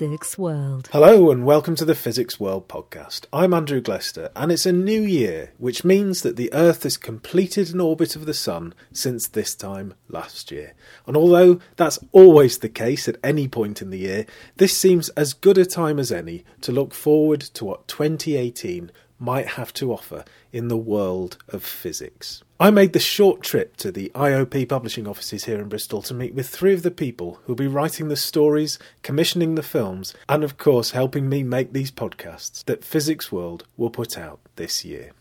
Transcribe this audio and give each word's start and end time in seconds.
Physics 0.00 0.38
World. 0.38 0.88
Hello 0.92 1.30
and 1.30 1.44
welcome 1.44 1.76
to 1.76 1.84
the 1.84 1.94
Physics 1.94 2.40
World 2.40 2.68
podcast. 2.68 3.26
I'm 3.34 3.52
Andrew 3.52 3.82
Glester 3.82 4.30
and 4.34 4.50
it's 4.50 4.64
a 4.64 4.72
new 4.72 5.02
year, 5.02 5.52
which 5.58 5.84
means 5.84 6.22
that 6.22 6.36
the 6.36 6.50
Earth 6.54 6.84
has 6.84 6.96
completed 6.96 7.74
an 7.74 7.82
orbit 7.82 8.16
of 8.16 8.24
the 8.24 8.32
Sun 8.32 8.72
since 8.94 9.28
this 9.28 9.54
time 9.54 9.92
last 10.08 10.50
year. 10.50 10.72
And 11.06 11.18
although 11.18 11.60
that's 11.76 11.98
always 12.12 12.56
the 12.56 12.70
case 12.70 13.08
at 13.08 13.18
any 13.22 13.46
point 13.46 13.82
in 13.82 13.90
the 13.90 13.98
year, 13.98 14.24
this 14.56 14.74
seems 14.74 15.10
as 15.10 15.34
good 15.34 15.58
a 15.58 15.66
time 15.66 15.98
as 15.98 16.10
any 16.10 16.44
to 16.62 16.72
look 16.72 16.94
forward 16.94 17.42
to 17.42 17.66
what 17.66 17.86
2018 17.86 18.90
might 19.18 19.48
have 19.48 19.74
to 19.74 19.92
offer 19.92 20.24
in 20.50 20.68
the 20.68 20.78
world 20.78 21.36
of 21.50 21.62
physics. 21.62 22.42
I 22.62 22.68
made 22.68 22.92
the 22.92 23.00
short 23.00 23.40
trip 23.40 23.78
to 23.78 23.90
the 23.90 24.12
IOP 24.14 24.68
publishing 24.68 25.08
offices 25.08 25.44
here 25.44 25.58
in 25.58 25.70
Bristol 25.70 26.02
to 26.02 26.12
meet 26.12 26.34
with 26.34 26.46
three 26.46 26.74
of 26.74 26.82
the 26.82 26.90
people 26.90 27.40
who'll 27.44 27.56
be 27.56 27.66
writing 27.66 28.08
the 28.08 28.16
stories, 28.16 28.78
commissioning 29.02 29.54
the 29.54 29.62
films, 29.62 30.14
and 30.28 30.44
of 30.44 30.58
course 30.58 30.90
helping 30.90 31.26
me 31.26 31.42
make 31.42 31.72
these 31.72 31.90
podcasts 31.90 32.62
that 32.66 32.84
Physics 32.84 33.32
World 33.32 33.64
will 33.78 33.88
put 33.88 34.18
out 34.18 34.40
this 34.56 34.84
year. 34.84 35.12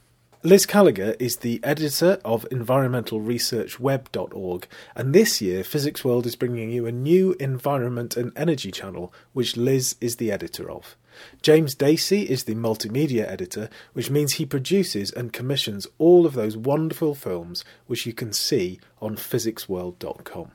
Liz 0.42 0.66
Kalaugher 0.66 1.18
is 1.20 1.40
the 1.40 1.60
editor 1.66 2.18
of 2.24 2.48
environmentalresearchweb.org, 2.50 4.68
and 4.96 5.14
this 5.14 5.42
year 5.42 5.66
Physics 5.66 6.06
World 6.06 6.26
is 6.26 6.38
bringing 6.38 6.72
you 6.72 6.86
a 6.86 6.94
new 6.94 7.36
environment 7.42 8.16
and 8.16 8.32
energy 8.38 8.72
channel, 8.72 9.14
which 9.34 9.58
Liz 9.58 9.98
is 10.00 10.16
the 10.16 10.32
editor 10.32 10.72
of. 10.72 10.96
James 11.42 11.76
Dacey 11.76 12.22
is 12.22 12.46
the 12.46 12.56
multimedia 12.56 13.30
editor, 13.30 13.70
which 13.92 14.10
means 14.10 14.36
he 14.36 14.46
produces 14.46 15.12
and 15.12 15.34
commissions 15.34 15.88
all 15.98 16.26
of 16.26 16.36
those 16.36 16.56
wonderful 16.56 17.16
films 17.16 17.66
which 17.88 18.06
you 18.06 18.14
can 18.14 18.32
see 18.32 18.80
on 19.02 19.18
physicsworld.com. 19.18 20.52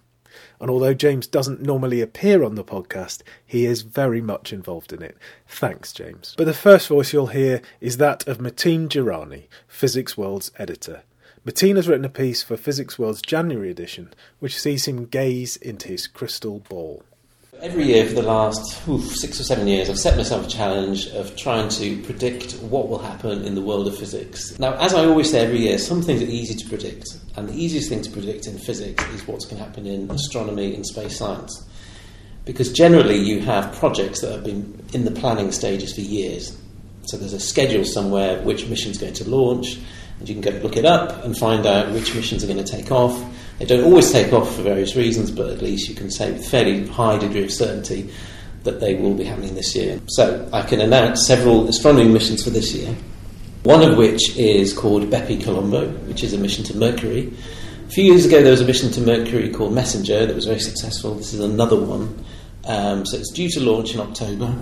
And 0.61 0.71
although 0.71 0.95
James 0.95 1.27
doesn't 1.27 1.63
normally 1.63 2.01
appear 2.01 2.45
on 2.45 2.55
the 2.55 2.65
podcast, 2.65 3.23
he 3.45 3.67
is 3.67 3.83
very 3.83 4.21
much 4.21 4.53
involved 4.53 4.93
in 4.93 5.03
it. 5.03 5.17
Thanks, 5.47 5.93
James. 5.93 6.35
But 6.37 6.47
the 6.47 6.55
first 6.55 6.89
voice 6.89 7.13
you'll 7.13 7.29
hear 7.29 7.61
is 7.81 7.97
that 7.99 8.27
of 8.27 8.41
Matin 8.41 8.89
Durrani, 8.89 9.45
Physics 9.69 10.17
World's 10.17 10.51
editor. 10.59 11.03
Matin 11.45 11.77
has 11.77 11.89
written 11.89 12.07
a 12.07 12.11
piece 12.11 12.43
for 12.43 12.57
Physics 12.57 12.99
World's 12.99 13.21
January 13.21 13.71
edition, 13.71 14.15
which 14.39 14.59
sees 14.59 14.89
him 14.89 15.05
gaze 15.05 15.57
into 15.57 15.89
his 15.89 16.07
crystal 16.07 16.61
ball. 16.61 17.03
Every 17.63 17.85
year 17.85 18.07
for 18.07 18.15
the 18.15 18.23
last 18.23 18.87
oof, 18.89 19.05
six 19.17 19.41
or 19.41 19.45
seven 19.45 19.67
years, 19.67 19.89
I've 19.89 19.99
set 19.99 20.17
myself 20.17 20.47
a 20.47 20.51
challenge 20.51 21.09
of 21.09 21.35
trying 21.37 21.69
to 21.71 22.03
predict 22.03 22.55
what 22.63 22.89
will 22.89 22.99
happen 22.99 23.45
in 23.45 23.55
the 23.55 23.63
world 23.63 23.87
of 23.87 23.97
physics. 23.97 24.59
Now, 24.59 24.75
as 24.75 24.93
I 24.93 25.05
always 25.05 25.31
say 25.31 25.45
every 25.45 25.61
year, 25.61 25.79
some 25.79 26.03
things 26.03 26.21
are 26.21 26.27
easy 26.27 26.55
to 26.55 26.69
predict, 26.69 27.17
and 27.37 27.49
the 27.49 27.55
easiest 27.55 27.89
thing 27.89 28.03
to 28.03 28.11
predict 28.11 28.47
in 28.47 28.59
physics 28.59 29.03
is 29.15 29.27
what's 29.27 29.47
going 29.47 29.59
to 29.59 29.65
happen 29.65 29.87
in 29.87 30.11
astronomy 30.11 30.75
and 30.75 30.85
space 30.85 31.17
science. 31.17 31.67
Because 32.45 32.73
generally, 32.73 33.17
you 33.17 33.41
have 33.41 33.75
projects 33.77 34.21
that 34.21 34.33
have 34.33 34.45
been 34.45 34.85
in 34.93 35.05
the 35.05 35.13
planning 35.13 35.51
stages 35.51 35.95
for 35.95 36.03
years. 36.03 36.59
So 37.05 37.17
there's 37.17 37.33
a 37.33 37.41
schedule 37.41 37.85
somewhere 37.85 38.43
which 38.43 38.67
mission's 38.69 38.99
going 38.99 39.15
to 39.15 39.31
launch, 39.31 39.79
and 40.19 40.29
you 40.29 40.35
can 40.35 40.43
go 40.43 40.51
look 40.59 40.77
it 40.77 40.85
up 40.85 41.25
and 41.25 41.37
find 41.37 41.67
out 41.67 41.93
which 41.93 42.15
missions 42.15 42.45
are 42.45 42.47
going 42.47 42.63
to 42.63 42.71
take 42.71 42.91
off 42.91 43.17
they 43.59 43.67
don't 43.67 43.85
always 43.85 44.11
take 44.11 44.33
off 44.33 44.57
for 44.57 44.63
various 44.63 44.97
reasons, 44.97 45.31
but 45.31 45.51
at 45.51 45.63
least 45.63 45.89
you 45.89 45.95
can 45.95 46.11
say 46.11 46.33
with 46.33 46.49
fairly 46.49 46.87
high 46.89 47.19
degree 47.19 47.45
of 47.45 47.53
certainty 47.53 48.11
that 48.65 48.81
they 48.81 48.95
will 48.95 49.15
be 49.15 49.25
happening 49.25 49.55
this 49.55 49.77
year. 49.77 50.01
So 50.09 50.49
I 50.53 50.63
can 50.63 50.81
announce 50.81 51.27
several 51.27 51.69
astronomy 51.69 52.09
missions 52.09 52.43
for 52.43 52.51
this 52.51 52.75
year. 52.75 52.95
One 53.63 53.83
of 53.83 53.97
which 53.97 54.37
is 54.37 54.73
called 54.73 55.05
BepiColombo, 55.05 56.07
which 56.09 56.23
is 56.23 56.33
a 56.33 56.39
mission 56.39 56.65
to 56.65 56.77
Mercury. 56.77 57.33
A 57.87 57.91
few 57.91 58.05
years 58.05 58.27
ago, 58.27 58.43
there 58.43 58.51
was 58.51 58.61
a 58.61 58.67
mission 58.67 58.91
to 58.93 59.01
Mercury 59.01 59.51
called 59.51 59.73
Messenger 59.73 60.27
that 60.27 60.35
was 60.35 60.47
very 60.47 60.61
successful. 60.61 61.15
This 61.15 61.33
is 61.33 61.41
another 61.41 61.81
one. 61.81 62.25
Um, 62.67 63.07
so 63.07 63.19
it's 63.19 63.31
due 63.31 63.49
to 63.51 63.61
launch 63.61 63.95
in 63.95 64.01
October, 64.01 64.55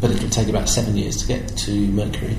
but 0.00 0.10
it'll 0.10 0.28
take 0.28 0.48
about 0.48 0.68
seven 0.68 0.96
years 0.96 1.16
to 1.22 1.26
get 1.26 1.48
to 1.48 1.72
Mercury. 1.88 2.36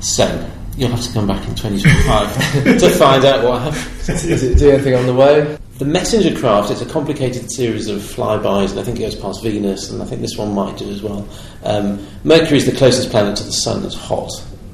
So 0.00 0.50
You'll 0.80 0.88
have 0.92 1.02
to 1.02 1.12
come 1.12 1.26
back 1.26 1.46
in 1.46 1.54
2025 1.54 2.80
to 2.80 2.88
find 2.88 3.22
out 3.26 3.44
what 3.44 3.60
happens. 3.60 4.08
Is 4.24 4.42
it 4.42 4.56
do 4.56 4.70
anything 4.70 4.94
on 4.94 5.04
the 5.04 5.12
way? 5.12 5.58
The 5.76 5.84
messenger 5.84 6.34
craft 6.34 6.70
is 6.70 6.80
a 6.80 6.86
complicated 6.86 7.52
series 7.52 7.86
of 7.88 8.00
flybys, 8.00 8.70
and 8.70 8.80
I 8.80 8.82
think 8.82 8.98
it 8.98 9.02
goes 9.02 9.14
past 9.14 9.42
Venus, 9.42 9.90
and 9.90 10.00
I 10.02 10.06
think 10.06 10.22
this 10.22 10.38
one 10.38 10.54
might 10.54 10.78
do 10.78 10.88
as 10.88 11.02
well. 11.02 11.28
Um, 11.64 12.06
Mercury 12.24 12.56
is 12.56 12.64
the 12.64 12.72
closest 12.72 13.10
planet 13.10 13.36
to 13.36 13.44
the 13.44 13.52
Sun 13.52 13.82
that's 13.82 13.94
hot 13.94 14.30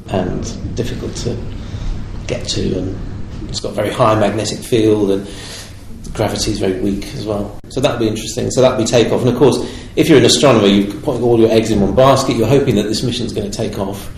and 0.07 0.77
difficult 0.77 1.17
to 1.17 1.37
get 2.29 2.47
to, 2.51 2.79
and 2.79 3.49
it's 3.49 3.59
got 3.59 3.71
a 3.71 3.75
very 3.75 3.91
high 3.91 4.15
magnetic 4.15 4.61
field, 4.61 5.11
and 5.11 5.27
gravity 6.15 6.53
is 6.53 6.61
very 6.61 6.79
weak 6.79 7.05
as 7.17 7.27
well. 7.27 7.59
So 7.71 7.81
that'll 7.81 7.99
be 7.99 8.07
interesting. 8.07 8.53
So 8.53 8.61
that'll 8.61 8.79
be 8.79 8.85
takeoff, 8.85 9.23
and 9.23 9.31
of 9.31 9.37
course, 9.37 9.59
if 9.97 10.09
you're 10.09 10.19
an 10.19 10.25
astronomer, 10.25 10.69
you're 10.69 11.01
putting 11.01 11.25
all 11.25 11.37
your 11.37 11.51
eggs 11.51 11.73
in 11.73 11.81
one 11.81 11.97
basket. 11.97 12.37
You're 12.37 12.47
hoping 12.47 12.77
that 12.77 12.85
this 12.85 13.03
mission 13.03 13.27
is 13.27 13.33
going 13.33 13.51
to 13.51 13.57
take 13.57 13.77
off 13.81 14.09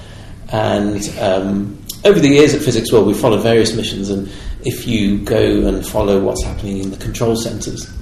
and 0.50 1.08
um, 1.18 1.78
over 2.04 2.20
the 2.20 2.28
years 2.28 2.54
at 2.54 2.62
Physics 2.62 2.92
World, 2.92 3.06
we've 3.06 3.18
followed 3.18 3.42
various 3.42 3.74
missions, 3.74 4.10
and 4.10 4.30
if 4.64 4.86
you 4.86 5.18
go 5.18 5.66
and 5.66 5.86
follow 5.86 6.20
what's 6.20 6.42
happening 6.44 6.78
in 6.78 6.90
the 6.90 6.96
control 6.96 7.36
centres, 7.36 7.92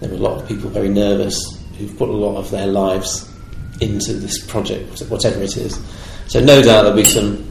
there 0.00 0.10
are 0.10 0.14
a 0.14 0.18
lot 0.18 0.40
of 0.40 0.48
people 0.48 0.70
very 0.70 0.88
nervous 0.88 1.36
who've 1.78 1.96
put 1.96 2.08
a 2.08 2.12
lot 2.12 2.36
of 2.36 2.50
their 2.50 2.66
lives 2.66 3.32
into 3.80 4.12
this 4.12 4.44
project, 4.46 5.00
whatever 5.08 5.40
it 5.40 5.56
is. 5.56 5.80
So, 6.26 6.40
no 6.40 6.62
doubt 6.62 6.82
there'll 6.82 6.96
be 6.96 7.04
some 7.04 7.48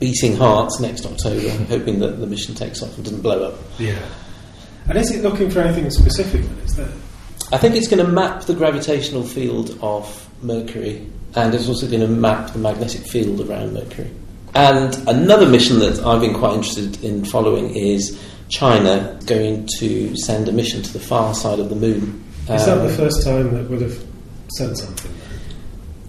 beating 0.00 0.36
hearts 0.36 0.80
next 0.80 1.06
October, 1.06 1.50
hoping 1.66 2.00
that 2.00 2.18
the 2.20 2.26
mission 2.26 2.54
takes 2.54 2.82
off 2.82 2.94
and 2.96 3.04
doesn't 3.04 3.22
blow 3.22 3.44
up. 3.44 3.58
Yeah. 3.78 3.98
And 4.88 4.98
is 4.98 5.10
it 5.10 5.22
looking 5.22 5.50
for 5.50 5.60
anything 5.60 5.88
specific? 5.90 6.42
Is 6.64 6.76
there? 6.76 6.92
I 7.52 7.58
think 7.58 7.74
it's 7.74 7.88
going 7.88 8.04
to 8.04 8.10
map 8.10 8.42
the 8.42 8.54
gravitational 8.54 9.22
field 9.22 9.78
of 9.80 10.28
Mercury 10.44 11.10
and 11.36 11.54
it's 11.54 11.68
also 11.68 11.88
going 11.88 12.00
to 12.00 12.08
map 12.08 12.52
the 12.52 12.58
magnetic 12.58 13.02
field 13.02 13.48
around 13.48 13.74
Mercury. 13.74 14.10
And 14.54 14.96
another 15.08 15.48
mission 15.48 15.80
that 15.80 15.98
I've 16.00 16.20
been 16.20 16.34
quite 16.34 16.54
interested 16.54 17.02
in 17.02 17.24
following 17.24 17.74
is 17.74 18.20
China 18.48 19.18
going 19.26 19.68
to 19.80 20.16
send 20.16 20.48
a 20.48 20.52
mission 20.52 20.82
to 20.82 20.92
the 20.92 21.00
far 21.00 21.34
side 21.34 21.58
of 21.58 21.70
the 21.70 21.74
moon. 21.74 22.24
Is 22.44 22.50
um, 22.68 22.78
that 22.78 22.86
the 22.86 22.90
um, 22.90 22.96
first 22.96 23.24
time 23.24 23.52
that 23.54 23.68
would 23.68 23.80
have 23.80 24.06
sent 24.56 24.78
something? 24.78 25.10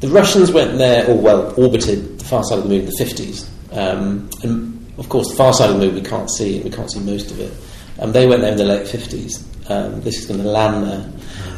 The 0.01 0.09
Russians 0.09 0.52
went 0.52 0.78
there, 0.78 1.09
or 1.09 1.17
well, 1.17 1.59
orbited 1.59 2.19
the 2.19 2.25
far 2.25 2.44
side 2.44 2.59
of 2.59 2.66
the 2.66 2.69
moon 2.69 2.81
in 2.81 2.85
the 2.85 3.03
50s. 3.03 3.50
Um, 3.75 4.29
and 4.44 4.94
of 5.00 5.09
course, 5.09 5.29
the 5.31 5.38
far 5.38 5.53
side 5.53 5.72
of 5.72 5.79
the 5.79 5.85
moon 5.88 5.96
we 5.96 6.02
can't 6.02 6.29
see, 6.29 6.57
and 6.57 6.66
we 6.66 6.72
can't 6.72 6.91
see 6.91 7.00
most 7.00 7.31
of 7.31 7.40
it. 7.40 7.52
Um, 8.00 8.12
they 8.12 8.28
went 8.28 8.41
there 8.41 8.52
in 8.52 8.57
the 8.57 8.66
late 8.66 8.85
50s. 8.85 9.44
Um, 9.72 10.02
this 10.02 10.19
is 10.19 10.28
going 10.28 10.41
to 10.41 10.47
land 10.47 10.84
there. 10.84 11.12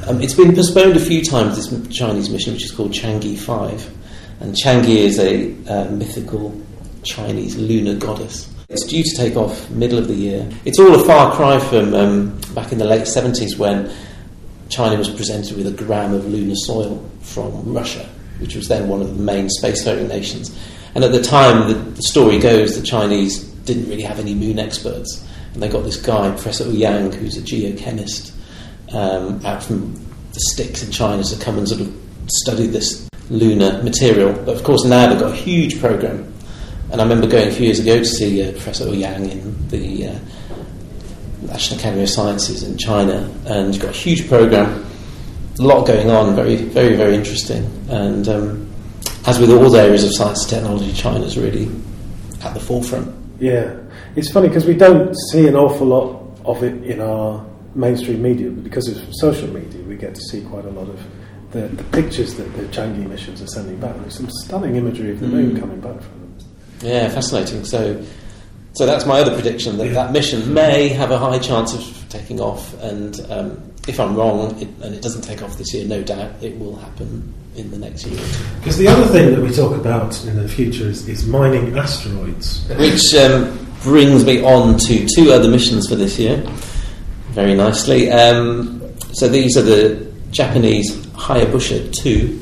Um, 0.07 0.21
it's 0.21 0.33
been 0.33 0.55
postponed 0.55 0.95
a 0.95 0.99
few 0.99 1.23
times, 1.23 1.55
this 1.55 1.95
Chinese 1.95 2.29
mission, 2.29 2.53
which 2.53 2.63
is 2.63 2.71
called 2.71 2.93
Chang'e 2.93 3.37
5. 3.37 3.97
And 4.39 4.55
Chang'e 4.55 4.87
is 4.87 5.19
a 5.19 5.51
uh, 5.67 5.91
mythical 5.91 6.59
Chinese 7.03 7.57
lunar 7.57 7.95
goddess. 7.95 8.53
It's 8.69 8.85
due 8.85 9.03
to 9.03 9.15
take 9.15 9.35
off 9.35 9.69
middle 9.69 9.97
of 9.97 10.07
the 10.07 10.13
year. 10.13 10.49
It's 10.65 10.79
all 10.79 10.93
a 10.93 11.03
far 11.03 11.33
cry 11.35 11.59
from 11.59 11.93
um, 11.93 12.39
back 12.53 12.71
in 12.71 12.77
the 12.77 12.85
late 12.85 13.03
70s 13.03 13.57
when 13.57 13.91
China 14.69 14.97
was 14.97 15.09
presented 15.09 15.55
with 15.57 15.67
a 15.67 15.71
gram 15.71 16.13
of 16.13 16.25
lunar 16.25 16.55
soil 16.55 17.09
from 17.21 17.73
Russia, 17.73 18.07
which 18.39 18.55
was 18.55 18.67
then 18.67 18.87
one 18.87 19.01
of 19.01 19.15
the 19.15 19.23
main 19.23 19.47
spacefaring 19.61 20.07
nations. 20.09 20.57
And 20.95 21.03
at 21.03 21.11
the 21.11 21.21
time, 21.21 21.67
the, 21.67 21.75
the 21.75 22.01
story 22.01 22.39
goes 22.39 22.79
the 22.79 22.85
Chinese 22.85 23.43
didn't 23.65 23.89
really 23.89 24.03
have 24.03 24.19
any 24.19 24.33
moon 24.33 24.59
experts. 24.59 25.25
And 25.53 25.61
they 25.61 25.69
got 25.69 25.83
this 25.83 25.97
guy, 25.97 26.29
Professor 26.31 26.69
Yang, 26.69 27.13
who's 27.13 27.37
a 27.37 27.41
geochemist, 27.41 28.36
um, 28.93 29.45
out 29.45 29.63
from 29.63 29.93
the 30.33 30.39
sticks 30.51 30.83
in 30.83 30.91
China 30.91 31.23
to 31.23 31.43
come 31.43 31.57
and 31.57 31.67
sort 31.67 31.81
of 31.81 31.93
study 32.27 32.67
this 32.67 33.07
lunar 33.29 33.81
material. 33.83 34.33
But 34.33 34.55
of 34.55 34.63
course, 34.63 34.85
now 34.85 35.07
they've 35.07 35.19
got 35.19 35.31
a 35.31 35.35
huge 35.35 35.79
program. 35.79 36.33
And 36.91 37.01
I 37.01 37.03
remember 37.03 37.27
going 37.27 37.49
a 37.49 37.51
few 37.51 37.65
years 37.65 37.79
ago 37.79 37.97
to 37.97 38.05
see 38.05 38.47
uh, 38.47 38.51
Professor 38.51 38.93
Yang 38.93 39.29
in 39.31 39.67
the 39.67 40.07
uh, 40.07 40.19
National 41.41 41.79
Academy 41.79 42.03
of 42.03 42.09
Sciences 42.09 42.63
in 42.63 42.77
China, 42.77 43.29
and 43.45 43.73
you've 43.73 43.83
got 43.83 43.93
a 43.93 43.97
huge 43.97 44.27
program, 44.27 44.85
a 45.59 45.61
lot 45.61 45.85
going 45.85 46.09
on, 46.09 46.35
very, 46.35 46.55
very, 46.55 46.95
very 46.95 47.15
interesting. 47.15 47.65
And 47.89 48.27
um, 48.29 48.73
as 49.25 49.39
with 49.39 49.51
all 49.51 49.69
the 49.69 49.79
areas 49.79 50.03
of 50.03 50.13
science 50.13 50.43
and 50.43 50.49
technology, 50.49 50.93
China's 50.93 51.37
really 51.37 51.69
at 52.43 52.53
the 52.53 52.59
forefront. 52.59 53.13
Yeah, 53.39 53.77
it's 54.15 54.31
funny 54.31 54.47
because 54.47 54.65
we 54.65 54.73
don't 54.73 55.13
see 55.31 55.47
an 55.47 55.55
awful 55.55 55.87
lot 55.87 56.39
of 56.45 56.63
it 56.63 56.83
in 56.83 57.01
our 57.01 57.45
mainstream 57.77 58.21
media, 58.21 58.49
but 58.49 58.63
because 58.63 58.87
of 58.89 59.15
social 59.15 59.47
media, 59.49 59.81
we 59.83 59.95
get 59.95 60.15
to 60.15 60.21
see 60.21 60.41
quite 60.41 60.65
a 60.65 60.71
lot 60.71 60.89
of 60.89 60.99
the, 61.51 61.67
the 61.67 61.83
pictures 61.85 62.35
that 62.35 62.51
the 62.55 62.63
Chang'e 62.63 63.07
missions 63.07 63.41
are 63.41 63.47
sending 63.47 63.79
back. 63.79 63.95
There's 63.97 64.15
some 64.15 64.29
stunning 64.29 64.75
imagery 64.75 65.11
of 65.11 65.19
the 65.19 65.27
moon 65.27 65.51
mm. 65.51 65.59
coming 65.59 65.79
back 65.79 66.01
from 66.01 66.19
them. 66.19 66.37
Yeah, 66.81 67.09
fascinating. 67.09 67.63
So, 67.63 68.03
so 68.73 68.85
that's 68.85 69.05
my 69.05 69.19
other 69.19 69.33
prediction 69.33 69.77
that 69.77 69.93
that 69.93 70.11
mission 70.11 70.53
may 70.53 70.89
have 70.89 71.11
a 71.11 71.17
high 71.17 71.39
chance 71.39 71.73
of 71.73 72.09
taking 72.09 72.39
off. 72.39 72.73
And 72.81 73.19
um, 73.29 73.73
if 73.87 73.99
I'm 73.99 74.15
wrong, 74.15 74.59
it, 74.61 74.67
and 74.81 74.93
it 74.93 75.01
doesn't 75.01 75.21
take 75.21 75.41
off 75.41 75.57
this 75.57 75.73
year, 75.73 75.85
no 75.85 76.03
doubt 76.03 76.31
it 76.41 76.57
will 76.59 76.75
happen 76.75 77.33
in 77.55 77.71
the 77.71 77.77
next 77.77 78.05
year. 78.05 78.19
Because 78.59 78.77
the 78.77 78.87
other 78.87 79.05
thing 79.07 79.31
that 79.33 79.41
we 79.41 79.51
talk 79.51 79.75
about 79.75 80.23
in 80.25 80.35
the 80.35 80.47
future 80.47 80.85
is, 80.85 81.07
is 81.07 81.25
mining 81.25 81.75
asteroids, 81.77 82.67
which 82.77 83.15
um, 83.15 83.67
brings 83.81 84.25
me 84.25 84.43
on 84.43 84.77
to 84.77 85.07
two 85.15 85.31
other 85.31 85.49
missions 85.49 85.87
for 85.87 85.95
this 85.95 86.19
year 86.19 86.43
very 87.37 87.53
nicely. 87.53 88.09
Um, 88.09 88.81
so 89.13 89.27
these 89.27 89.55
are 89.57 89.61
the 89.61 90.11
Japanese 90.31 90.91
Hayabusa 91.09 91.93
2 91.93 92.41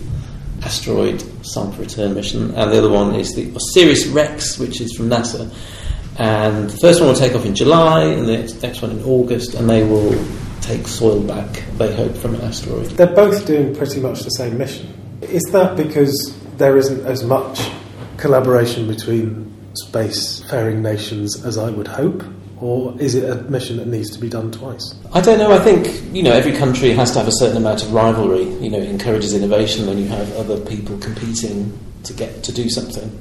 asteroid 0.63 1.21
sample 1.45 1.79
return 1.79 2.13
mission, 2.13 2.55
and 2.55 2.71
the 2.71 2.77
other 2.77 2.89
one 2.89 3.13
is 3.13 3.35
the 3.35 3.53
Osiris 3.53 4.07
Rex, 4.07 4.57
which 4.57 4.79
is 4.79 4.95
from 4.95 5.09
NASA. 5.09 5.53
And 6.17 6.69
the 6.69 6.77
first 6.77 7.01
one 7.01 7.09
will 7.09 7.15
take 7.17 7.35
off 7.35 7.45
in 7.45 7.53
July, 7.53 8.05
and 8.05 8.25
the 8.25 8.37
next 8.61 8.81
one 8.81 8.91
in 8.91 9.03
August, 9.03 9.53
and 9.55 9.69
they 9.69 9.83
will 9.83 10.15
take 10.61 10.87
soil 10.87 11.19
back, 11.21 11.63
they 11.77 11.93
hope, 11.93 12.15
from 12.15 12.35
an 12.35 12.41
asteroid. 12.43 12.85
They're 12.91 13.13
both 13.13 13.45
doing 13.45 13.75
pretty 13.75 13.99
much 13.99 14.21
the 14.21 14.29
same 14.29 14.57
mission. 14.57 14.93
Is 15.23 15.43
that 15.51 15.75
because 15.75 16.39
there 16.55 16.77
isn't 16.77 17.05
as 17.05 17.21
much 17.21 17.69
collaboration 18.15 18.87
between 18.87 19.53
spacefaring 19.83 20.77
nations 20.77 21.43
as 21.43 21.57
I 21.57 21.69
would 21.69 21.87
hope? 21.87 22.23
Or 22.61 22.99
is 23.01 23.15
it 23.15 23.29
a 23.29 23.35
mission 23.43 23.77
that 23.77 23.87
needs 23.87 24.09
to 24.11 24.19
be 24.19 24.29
done 24.29 24.51
twice? 24.51 24.95
I 25.13 25.21
don't 25.21 25.39
know. 25.39 25.51
I 25.51 25.59
think 25.59 26.15
you 26.15 26.23
know 26.23 26.31
every 26.31 26.53
country 26.53 26.91
has 26.91 27.11
to 27.11 27.19
have 27.19 27.27
a 27.27 27.33
certain 27.33 27.57
amount 27.57 27.83
of 27.83 27.93
rivalry. 27.93 28.43
You 28.43 28.69
know, 28.69 28.79
it 28.79 28.89
encourages 28.89 29.33
innovation 29.33 29.87
when 29.87 29.97
you 29.97 30.07
have 30.07 30.31
other 30.37 30.59
people 30.65 30.97
competing 30.99 31.77
to 32.03 32.13
get 32.13 32.43
to 32.43 32.53
do 32.53 32.69
something, 32.69 33.11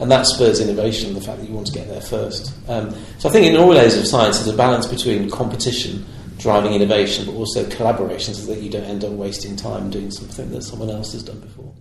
and 0.00 0.10
that 0.10 0.26
spurs 0.26 0.60
innovation. 0.60 1.14
The 1.14 1.20
fact 1.20 1.38
that 1.40 1.48
you 1.48 1.54
want 1.54 1.68
to 1.68 1.72
get 1.72 1.88
there 1.88 2.00
first. 2.00 2.52
Um, 2.68 2.94
so 3.18 3.28
I 3.28 3.32
think 3.32 3.46
in 3.46 3.56
all 3.56 3.72
areas 3.72 3.96
of 3.96 4.06
science, 4.06 4.38
there's 4.38 4.52
a 4.52 4.56
balance 4.56 4.86
between 4.86 5.30
competition 5.30 6.04
driving 6.38 6.72
innovation, 6.72 7.26
but 7.26 7.34
also 7.34 7.68
collaboration, 7.70 8.34
so 8.34 8.52
that 8.52 8.62
you 8.62 8.70
don't 8.70 8.84
end 8.84 9.04
up 9.04 9.12
wasting 9.12 9.54
time 9.56 9.90
doing 9.90 10.10
something 10.10 10.50
that 10.50 10.62
someone 10.62 10.90
else 10.90 11.12
has 11.12 11.22
done 11.22 11.38
before. 11.38 11.72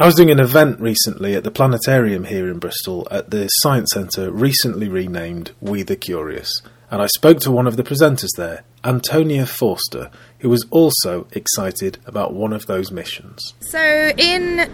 I 0.00 0.06
was 0.06 0.14
doing 0.14 0.30
an 0.30 0.40
event 0.40 0.80
recently 0.80 1.34
at 1.34 1.44
the 1.44 1.50
planetarium 1.50 2.24
here 2.24 2.48
in 2.48 2.58
Bristol 2.58 3.06
at 3.10 3.30
the 3.30 3.48
Science 3.48 3.90
Centre, 3.92 4.30
recently 4.30 4.88
renamed 4.88 5.50
We 5.60 5.82
the 5.82 5.94
Curious, 5.94 6.62
and 6.90 7.02
I 7.02 7.06
spoke 7.08 7.38
to 7.40 7.50
one 7.50 7.66
of 7.66 7.76
the 7.76 7.82
presenters 7.82 8.30
there, 8.38 8.64
Antonia 8.82 9.44
Forster, 9.44 10.10
who 10.38 10.48
was 10.48 10.64
also 10.70 11.26
excited 11.32 11.98
about 12.06 12.32
one 12.32 12.54
of 12.54 12.64
those 12.64 12.90
missions. 12.90 13.52
So, 13.60 14.10
in 14.16 14.70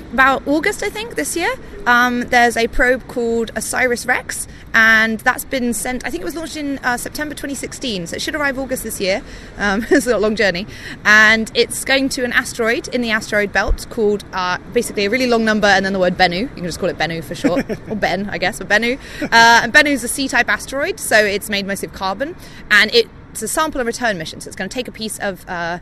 about 0.00 0.46
August, 0.46 0.82
I 0.82 0.88
think, 0.88 1.14
this 1.14 1.36
year, 1.36 1.52
um, 1.86 2.22
there's 2.22 2.56
a 2.56 2.68
probe 2.68 3.06
called 3.08 3.50
Osiris 3.56 4.06
Rex, 4.06 4.46
and 4.74 5.20
that's 5.20 5.44
been 5.44 5.74
sent. 5.74 6.06
I 6.06 6.10
think 6.10 6.22
it 6.22 6.24
was 6.24 6.36
launched 6.36 6.56
in 6.56 6.78
uh, 6.78 6.96
September 6.96 7.34
2016, 7.34 8.06
so 8.06 8.16
it 8.16 8.22
should 8.22 8.34
arrive 8.34 8.58
August 8.58 8.82
this 8.82 9.00
year. 9.00 9.22
Um, 9.58 9.84
it's 9.90 10.06
a 10.06 10.18
long 10.18 10.36
journey, 10.36 10.66
and 11.04 11.50
it's 11.54 11.84
going 11.84 12.08
to 12.10 12.24
an 12.24 12.32
asteroid 12.32 12.88
in 12.88 13.02
the 13.02 13.10
asteroid 13.10 13.52
belt 13.52 13.86
called 13.90 14.24
uh, 14.32 14.58
basically 14.72 15.06
a 15.06 15.10
really 15.10 15.26
long 15.26 15.44
number 15.44 15.66
and 15.66 15.84
then 15.84 15.92
the 15.92 15.98
word 15.98 16.16
Bennu. 16.16 16.40
You 16.40 16.48
can 16.48 16.64
just 16.64 16.78
call 16.78 16.88
it 16.88 16.98
Bennu 16.98 17.22
for 17.22 17.34
short, 17.34 17.64
or 17.90 17.96
Ben, 17.96 18.28
I 18.30 18.38
guess, 18.38 18.58
but 18.58 18.68
Bennu. 18.68 18.98
Uh, 19.22 19.28
and 19.62 19.72
Bennu 19.72 19.90
is 19.90 20.04
a 20.04 20.08
C-type 20.08 20.48
asteroid, 20.48 20.98
so 21.00 21.16
it's 21.16 21.48
made 21.50 21.66
mostly 21.66 21.88
of 21.88 21.94
carbon, 21.94 22.36
and 22.70 22.90
it's 22.94 23.42
a 23.42 23.48
sample 23.48 23.80
and 23.80 23.86
return 23.86 24.18
mission. 24.18 24.40
So 24.40 24.48
it's 24.48 24.56
going 24.56 24.70
to 24.70 24.74
take 24.74 24.88
a 24.88 24.92
piece 24.92 25.18
of 25.18 25.48
uh, 25.48 25.78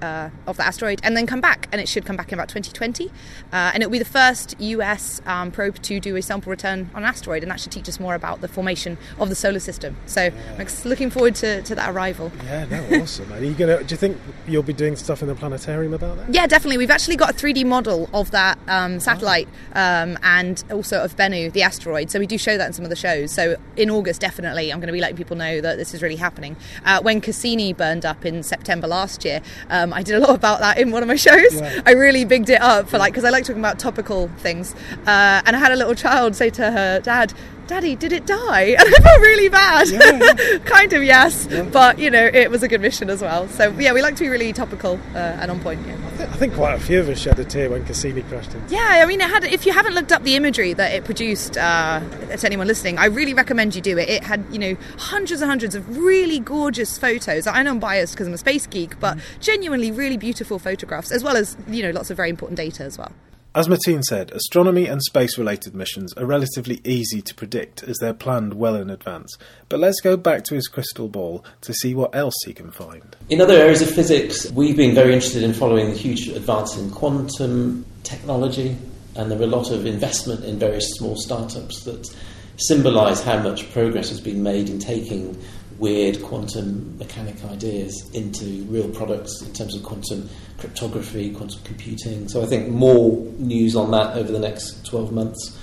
uh, 0.00 0.30
of 0.46 0.56
the 0.56 0.66
asteroid 0.66 1.00
and 1.02 1.16
then 1.16 1.26
come 1.26 1.40
back, 1.40 1.68
and 1.72 1.80
it 1.80 1.88
should 1.88 2.04
come 2.04 2.16
back 2.16 2.32
in 2.32 2.34
about 2.34 2.48
2020. 2.48 3.08
Uh, 3.08 3.10
and 3.52 3.82
it'll 3.82 3.92
be 3.92 3.98
the 3.98 4.04
first 4.04 4.54
US 4.60 5.20
um, 5.26 5.50
probe 5.50 5.80
to 5.82 6.00
do 6.00 6.16
a 6.16 6.22
sample 6.22 6.50
return 6.50 6.90
on 6.94 7.02
an 7.02 7.08
asteroid, 7.08 7.42
and 7.42 7.50
that 7.50 7.60
should 7.60 7.72
teach 7.72 7.88
us 7.88 7.98
more 7.98 8.14
about 8.14 8.40
the 8.40 8.48
formation 8.48 8.98
of 9.18 9.28
the 9.28 9.34
solar 9.34 9.60
system. 9.60 9.96
So 10.06 10.24
yeah. 10.24 10.32
I'm 10.58 10.66
looking 10.84 11.10
forward 11.10 11.34
to, 11.36 11.62
to 11.62 11.74
that 11.74 11.90
arrival. 11.94 12.32
Yeah, 12.44 12.64
no, 12.66 13.00
awesome. 13.02 13.32
Are 13.32 13.42
you 13.42 13.54
gonna? 13.54 13.82
Do 13.82 13.92
you 13.92 13.96
think 13.96 14.18
you'll 14.46 14.62
be 14.62 14.72
doing 14.72 14.96
stuff 14.96 15.22
in 15.22 15.28
the 15.28 15.34
planetarium 15.34 15.94
about 15.94 16.16
that? 16.18 16.34
Yeah, 16.34 16.46
definitely. 16.46 16.78
We've 16.78 16.90
actually 16.90 17.16
got 17.16 17.30
a 17.30 17.34
3D 17.34 17.64
model 17.66 18.08
of 18.12 18.30
that 18.32 18.58
um, 18.68 19.00
satellite 19.00 19.48
um, 19.74 20.18
and 20.22 20.62
also 20.70 21.02
of 21.02 21.16
Bennu, 21.16 21.52
the 21.52 21.62
asteroid. 21.62 22.10
So 22.10 22.18
we 22.18 22.26
do 22.26 22.38
show 22.38 22.56
that 22.56 22.66
in 22.66 22.72
some 22.72 22.84
of 22.84 22.90
the 22.90 22.96
shows. 22.96 23.32
So 23.32 23.56
in 23.76 23.90
August, 23.90 24.20
definitely, 24.20 24.72
I'm 24.72 24.78
going 24.78 24.88
to 24.88 24.92
be 24.92 25.00
letting 25.00 25.16
people 25.16 25.36
know 25.36 25.60
that 25.60 25.76
this 25.76 25.94
is 25.94 26.02
really 26.02 26.16
happening. 26.16 26.56
Uh, 26.84 27.00
when 27.00 27.20
Cassini 27.20 27.72
burned 27.72 28.04
up 28.04 28.24
in 28.24 28.42
September 28.42 28.86
last 28.86 29.24
year, 29.24 29.40
um, 29.72 29.92
I 29.92 30.02
did 30.02 30.16
a 30.16 30.20
lot 30.20 30.34
about 30.34 30.60
that 30.60 30.78
in 30.78 30.90
one 30.90 31.02
of 31.02 31.08
my 31.08 31.16
shows. 31.16 31.60
Right. 31.60 31.82
I 31.86 31.92
really 31.92 32.24
bigged 32.24 32.50
it 32.50 32.60
up 32.60 32.88
for 32.88 32.98
like 32.98 33.12
because 33.12 33.24
I 33.24 33.30
like 33.30 33.44
talking 33.44 33.62
about 33.62 33.78
topical 33.78 34.28
things. 34.38 34.74
Uh, 35.06 35.42
and 35.44 35.56
I 35.56 35.58
had 35.58 35.72
a 35.72 35.76
little 35.76 35.94
child 35.94 36.36
say 36.36 36.50
to 36.50 36.70
her 36.70 37.00
dad, 37.00 37.32
Daddy, 37.72 37.96
did 37.96 38.12
it 38.12 38.26
die? 38.26 38.76
And 38.78 38.94
I 38.94 39.00
felt 39.00 39.20
really 39.22 39.48
bad. 39.48 39.88
Yeah, 39.88 40.34
yeah. 40.36 40.58
kind 40.66 40.92
of, 40.92 41.02
yes. 41.02 41.48
Yeah. 41.50 41.62
But, 41.62 41.98
you 41.98 42.10
know, 42.10 42.22
it 42.22 42.50
was 42.50 42.62
a 42.62 42.68
good 42.68 42.82
mission 42.82 43.08
as 43.08 43.22
well. 43.22 43.48
So, 43.48 43.70
yeah, 43.78 43.94
we 43.94 44.02
like 44.02 44.14
to 44.16 44.24
be 44.24 44.28
really 44.28 44.52
topical 44.52 45.00
uh, 45.14 45.40
and 45.40 45.50
on 45.50 45.58
point. 45.60 45.80
I, 45.80 46.16
th- 46.18 46.28
I, 46.28 46.34
think 46.34 46.52
quite 46.52 46.74
a 46.74 46.78
few 46.78 47.00
of 47.00 47.08
us 47.08 47.18
shed 47.18 47.38
a 47.38 47.46
tear 47.46 47.70
when 47.70 47.86
Cassini 47.86 48.20
crashed 48.24 48.52
into 48.52 48.74
Yeah, 48.74 49.00
I 49.02 49.06
mean, 49.06 49.22
it 49.22 49.30
had. 49.30 49.44
if 49.44 49.64
you 49.64 49.72
haven't 49.72 49.94
looked 49.94 50.12
up 50.12 50.22
the 50.22 50.36
imagery 50.36 50.74
that 50.74 50.92
it 50.92 51.06
produced 51.06 51.56
uh, 51.56 52.00
to 52.36 52.44
anyone 52.46 52.66
listening, 52.66 52.98
I 52.98 53.06
really 53.06 53.32
recommend 53.32 53.74
you 53.74 53.80
do 53.80 53.96
it. 53.96 54.06
It 54.06 54.22
had, 54.22 54.44
you 54.52 54.58
know, 54.58 54.76
hundreds 54.98 55.40
and 55.40 55.48
hundreds 55.48 55.74
of 55.74 55.96
really 55.96 56.40
gorgeous 56.40 56.98
photos. 56.98 57.46
I 57.46 57.62
know 57.62 57.70
I'm 57.70 57.80
biased 57.80 58.12
because 58.12 58.26
I'm 58.28 58.34
a 58.34 58.38
space 58.38 58.66
geek, 58.66 59.00
but 59.00 59.16
mm. 59.16 59.22
genuinely 59.40 59.90
really 59.90 60.18
beautiful 60.18 60.58
photographs, 60.58 61.10
as 61.10 61.24
well 61.24 61.38
as, 61.38 61.56
you 61.68 61.82
know, 61.82 61.90
lots 61.90 62.10
of 62.10 62.18
very 62.18 62.28
important 62.28 62.58
data 62.58 62.84
as 62.84 62.98
well. 62.98 63.12
As 63.54 63.68
Matin 63.68 64.02
said, 64.02 64.30
astronomy 64.30 64.86
and 64.86 65.02
space 65.02 65.36
related 65.36 65.74
missions 65.74 66.14
are 66.14 66.24
relatively 66.24 66.80
easy 66.84 67.20
to 67.20 67.34
predict 67.34 67.82
as 67.82 67.98
they're 67.98 68.14
planned 68.14 68.54
well 68.54 68.74
in 68.74 68.88
advance. 68.88 69.36
But 69.68 69.78
let's 69.78 70.00
go 70.00 70.16
back 70.16 70.44
to 70.44 70.54
his 70.54 70.68
crystal 70.68 71.06
ball 71.06 71.44
to 71.60 71.74
see 71.74 71.94
what 71.94 72.14
else 72.14 72.34
he 72.46 72.54
can 72.54 72.70
find. 72.70 73.14
In 73.28 73.42
other 73.42 73.52
areas 73.52 73.82
of 73.82 73.90
physics, 73.90 74.50
we've 74.52 74.76
been 74.76 74.94
very 74.94 75.12
interested 75.12 75.42
in 75.42 75.52
following 75.52 75.90
the 75.90 75.96
huge 75.96 76.28
advances 76.28 76.82
in 76.82 76.90
quantum 76.92 77.84
technology, 78.04 78.74
and 79.16 79.30
there 79.30 79.38
are 79.38 79.44
a 79.44 79.46
lot 79.46 79.70
of 79.70 79.84
investment 79.84 80.44
in 80.44 80.58
various 80.58 80.88
small 80.92 81.16
startups 81.16 81.84
that 81.84 82.08
symbolise 82.56 83.22
how 83.22 83.38
much 83.38 83.70
progress 83.70 84.08
has 84.08 84.20
been 84.20 84.42
made 84.42 84.70
in 84.70 84.78
taking 84.78 85.38
weird 85.78 86.22
quantum 86.22 86.96
mechanic 86.98 87.42
ideas 87.44 88.10
into 88.14 88.64
real 88.64 88.88
products 88.90 89.42
in 89.42 89.52
terms 89.52 89.74
of 89.74 89.82
quantum 89.82 90.28
cryptography, 90.58 91.32
quantum 91.34 91.60
computing. 91.64 92.28
So 92.28 92.42
I 92.42 92.46
think 92.46 92.68
more 92.68 93.16
news 93.38 93.76
on 93.76 93.90
that 93.90 94.16
over 94.16 94.30
the 94.30 94.38
next 94.38 94.84
12 94.86 95.12
months. 95.12 95.58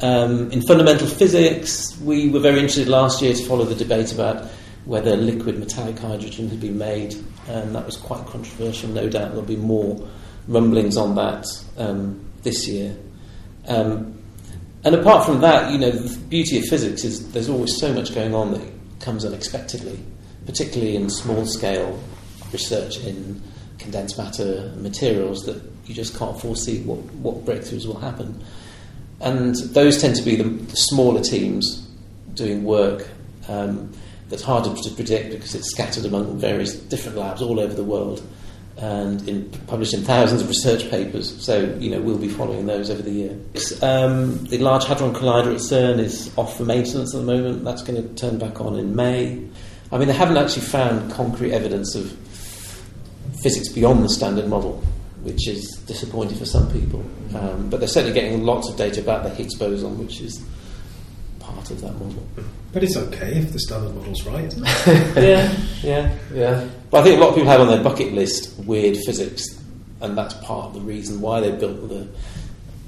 Um, 0.00 0.52
in 0.52 0.62
fundamental 0.66 1.06
physics, 1.06 1.98
we 2.00 2.28
were 2.28 2.40
very 2.40 2.58
interested 2.58 2.88
last 2.88 3.22
year 3.22 3.32
to 3.32 3.44
follow 3.46 3.64
the 3.64 3.74
debate 3.74 4.12
about 4.12 4.46
whether 4.84 5.16
liquid 5.16 5.58
metallic 5.58 5.98
hydrogen 5.98 6.48
had 6.48 6.60
been 6.60 6.78
made, 6.78 7.14
and 7.48 7.74
that 7.74 7.84
was 7.84 7.96
quite 7.96 8.24
controversial. 8.26 8.88
No 8.90 9.08
doubt 9.08 9.30
there'll 9.30 9.42
be 9.42 9.56
more 9.56 10.06
rumblings 10.48 10.96
on 10.96 11.14
that 11.16 11.46
um, 11.76 12.24
this 12.42 12.68
year. 12.68 12.96
Um, 13.66 14.22
and 14.84 14.94
apart 14.94 15.26
from 15.26 15.40
that, 15.40 15.72
you 15.72 15.78
know, 15.78 15.90
the 15.90 16.16
beauty 16.28 16.58
of 16.58 16.64
physics 16.66 17.02
is 17.02 17.32
there's 17.32 17.48
always 17.48 17.76
so 17.76 17.92
much 17.92 18.14
going 18.14 18.34
on 18.34 18.52
that 18.52 18.75
comes 19.00 19.24
unexpectedly, 19.24 19.98
particularly 20.46 20.96
in 20.96 21.10
small 21.10 21.46
scale 21.46 21.98
research 22.52 22.98
in 22.98 23.42
condensed 23.78 24.18
matter 24.18 24.72
materials 24.76 25.44
that 25.46 25.62
you 25.86 25.94
just 25.94 26.16
can't 26.18 26.40
foresee 26.40 26.82
what, 26.82 26.98
what 27.16 27.44
breakthroughs 27.44 27.86
will 27.86 27.98
happen. 27.98 28.42
And 29.20 29.54
those 29.54 30.00
tend 30.00 30.16
to 30.16 30.22
be 30.22 30.36
the, 30.36 30.44
the 30.44 30.76
smaller 30.76 31.22
teams 31.22 31.88
doing 32.34 32.64
work 32.64 33.08
um, 33.48 33.92
that's 34.28 34.42
harder 34.42 34.74
to 34.74 34.90
predict 34.90 35.30
because 35.30 35.54
it's 35.54 35.70
scattered 35.70 36.04
among 36.04 36.38
various 36.38 36.74
different 36.74 37.16
labs 37.16 37.40
all 37.40 37.60
over 37.60 37.74
the 37.74 37.84
world 37.84 38.26
and 38.78 39.26
in, 39.28 39.50
published 39.66 39.94
in 39.94 40.02
thousands 40.02 40.42
of 40.42 40.48
research 40.48 40.90
papers. 40.90 41.42
So, 41.42 41.74
you 41.78 41.90
know, 41.90 42.00
we'll 42.00 42.18
be 42.18 42.28
following 42.28 42.66
those 42.66 42.90
over 42.90 43.02
the 43.02 43.10
year. 43.10 43.38
Um, 43.82 44.44
the 44.44 44.58
Large 44.58 44.84
Hadron 44.84 45.14
Collider 45.14 45.54
at 45.54 45.60
CERN 45.60 45.98
is 45.98 46.30
off 46.36 46.56
for 46.56 46.64
maintenance 46.64 47.14
at 47.14 47.20
the 47.20 47.26
moment. 47.26 47.64
That's 47.64 47.82
going 47.82 48.02
to 48.02 48.14
turn 48.14 48.38
back 48.38 48.60
on 48.60 48.78
in 48.78 48.94
May. 48.94 49.42
I 49.92 49.98
mean, 49.98 50.08
they 50.08 50.14
haven't 50.14 50.36
actually 50.36 50.66
found 50.66 51.10
concrete 51.12 51.52
evidence 51.52 51.94
of 51.94 52.10
physics 53.42 53.68
beyond 53.70 54.04
the 54.04 54.08
standard 54.08 54.48
model, 54.48 54.82
which 55.22 55.48
is 55.48 55.70
disappointing 55.86 56.36
for 56.36 56.44
some 56.44 56.70
people. 56.72 57.04
Um, 57.34 57.70
but 57.70 57.80
they're 57.80 57.88
certainly 57.88 58.18
getting 58.18 58.42
lots 58.42 58.68
of 58.68 58.76
data 58.76 59.00
about 59.00 59.22
the 59.22 59.30
Higgs 59.30 59.56
boson, 59.56 59.98
which 59.98 60.20
is 60.20 60.44
part 61.56 61.70
of 61.70 61.80
that 61.80 61.92
model. 61.94 62.26
But 62.72 62.84
it's 62.84 62.96
okay 62.96 63.38
if 63.38 63.52
the 63.52 63.58
standard 63.58 63.94
model's 63.94 64.24
right, 64.26 64.54
yeah, 65.16 65.56
yeah, 65.82 66.14
yeah. 66.32 66.68
But 66.90 67.00
I 67.00 67.04
think 67.04 67.16
a 67.18 67.20
lot 67.20 67.30
of 67.30 67.34
people 67.34 67.50
have 67.50 67.60
on 67.60 67.68
their 67.68 67.82
bucket 67.82 68.12
list 68.12 68.58
weird 68.64 68.96
physics, 69.06 69.42
and 70.00 70.16
that's 70.16 70.34
part 70.34 70.66
of 70.66 70.74
the 70.74 70.80
reason 70.80 71.20
why 71.20 71.40
they 71.40 71.52
built 71.52 71.88
the 71.88 72.08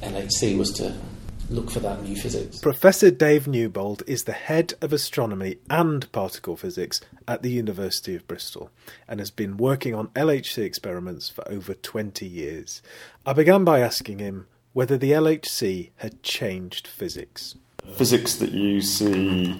LHC 0.00 0.58
was 0.58 0.72
to 0.74 0.94
look 1.48 1.70
for 1.70 1.80
that 1.80 2.02
new 2.02 2.14
physics. 2.14 2.58
Professor 2.58 3.10
Dave 3.10 3.48
Newbold 3.48 4.02
is 4.06 4.24
the 4.24 4.32
head 4.32 4.74
of 4.82 4.92
astronomy 4.92 5.56
and 5.70 6.10
particle 6.12 6.56
physics 6.56 7.00
at 7.26 7.42
the 7.42 7.50
University 7.50 8.14
of 8.14 8.28
Bristol 8.28 8.70
and 9.08 9.18
has 9.18 9.30
been 9.30 9.56
working 9.56 9.94
on 9.94 10.08
LHC 10.08 10.58
experiments 10.58 11.30
for 11.30 11.50
over 11.50 11.72
20 11.72 12.26
years. 12.26 12.82
I 13.24 13.32
began 13.32 13.64
by 13.64 13.80
asking 13.80 14.18
him 14.18 14.46
whether 14.74 14.98
the 14.98 15.12
LHC 15.12 15.90
had 15.96 16.22
changed 16.22 16.86
physics 16.86 17.54
physics 17.94 18.36
that 18.36 18.52
you 18.52 18.80
see 18.80 19.58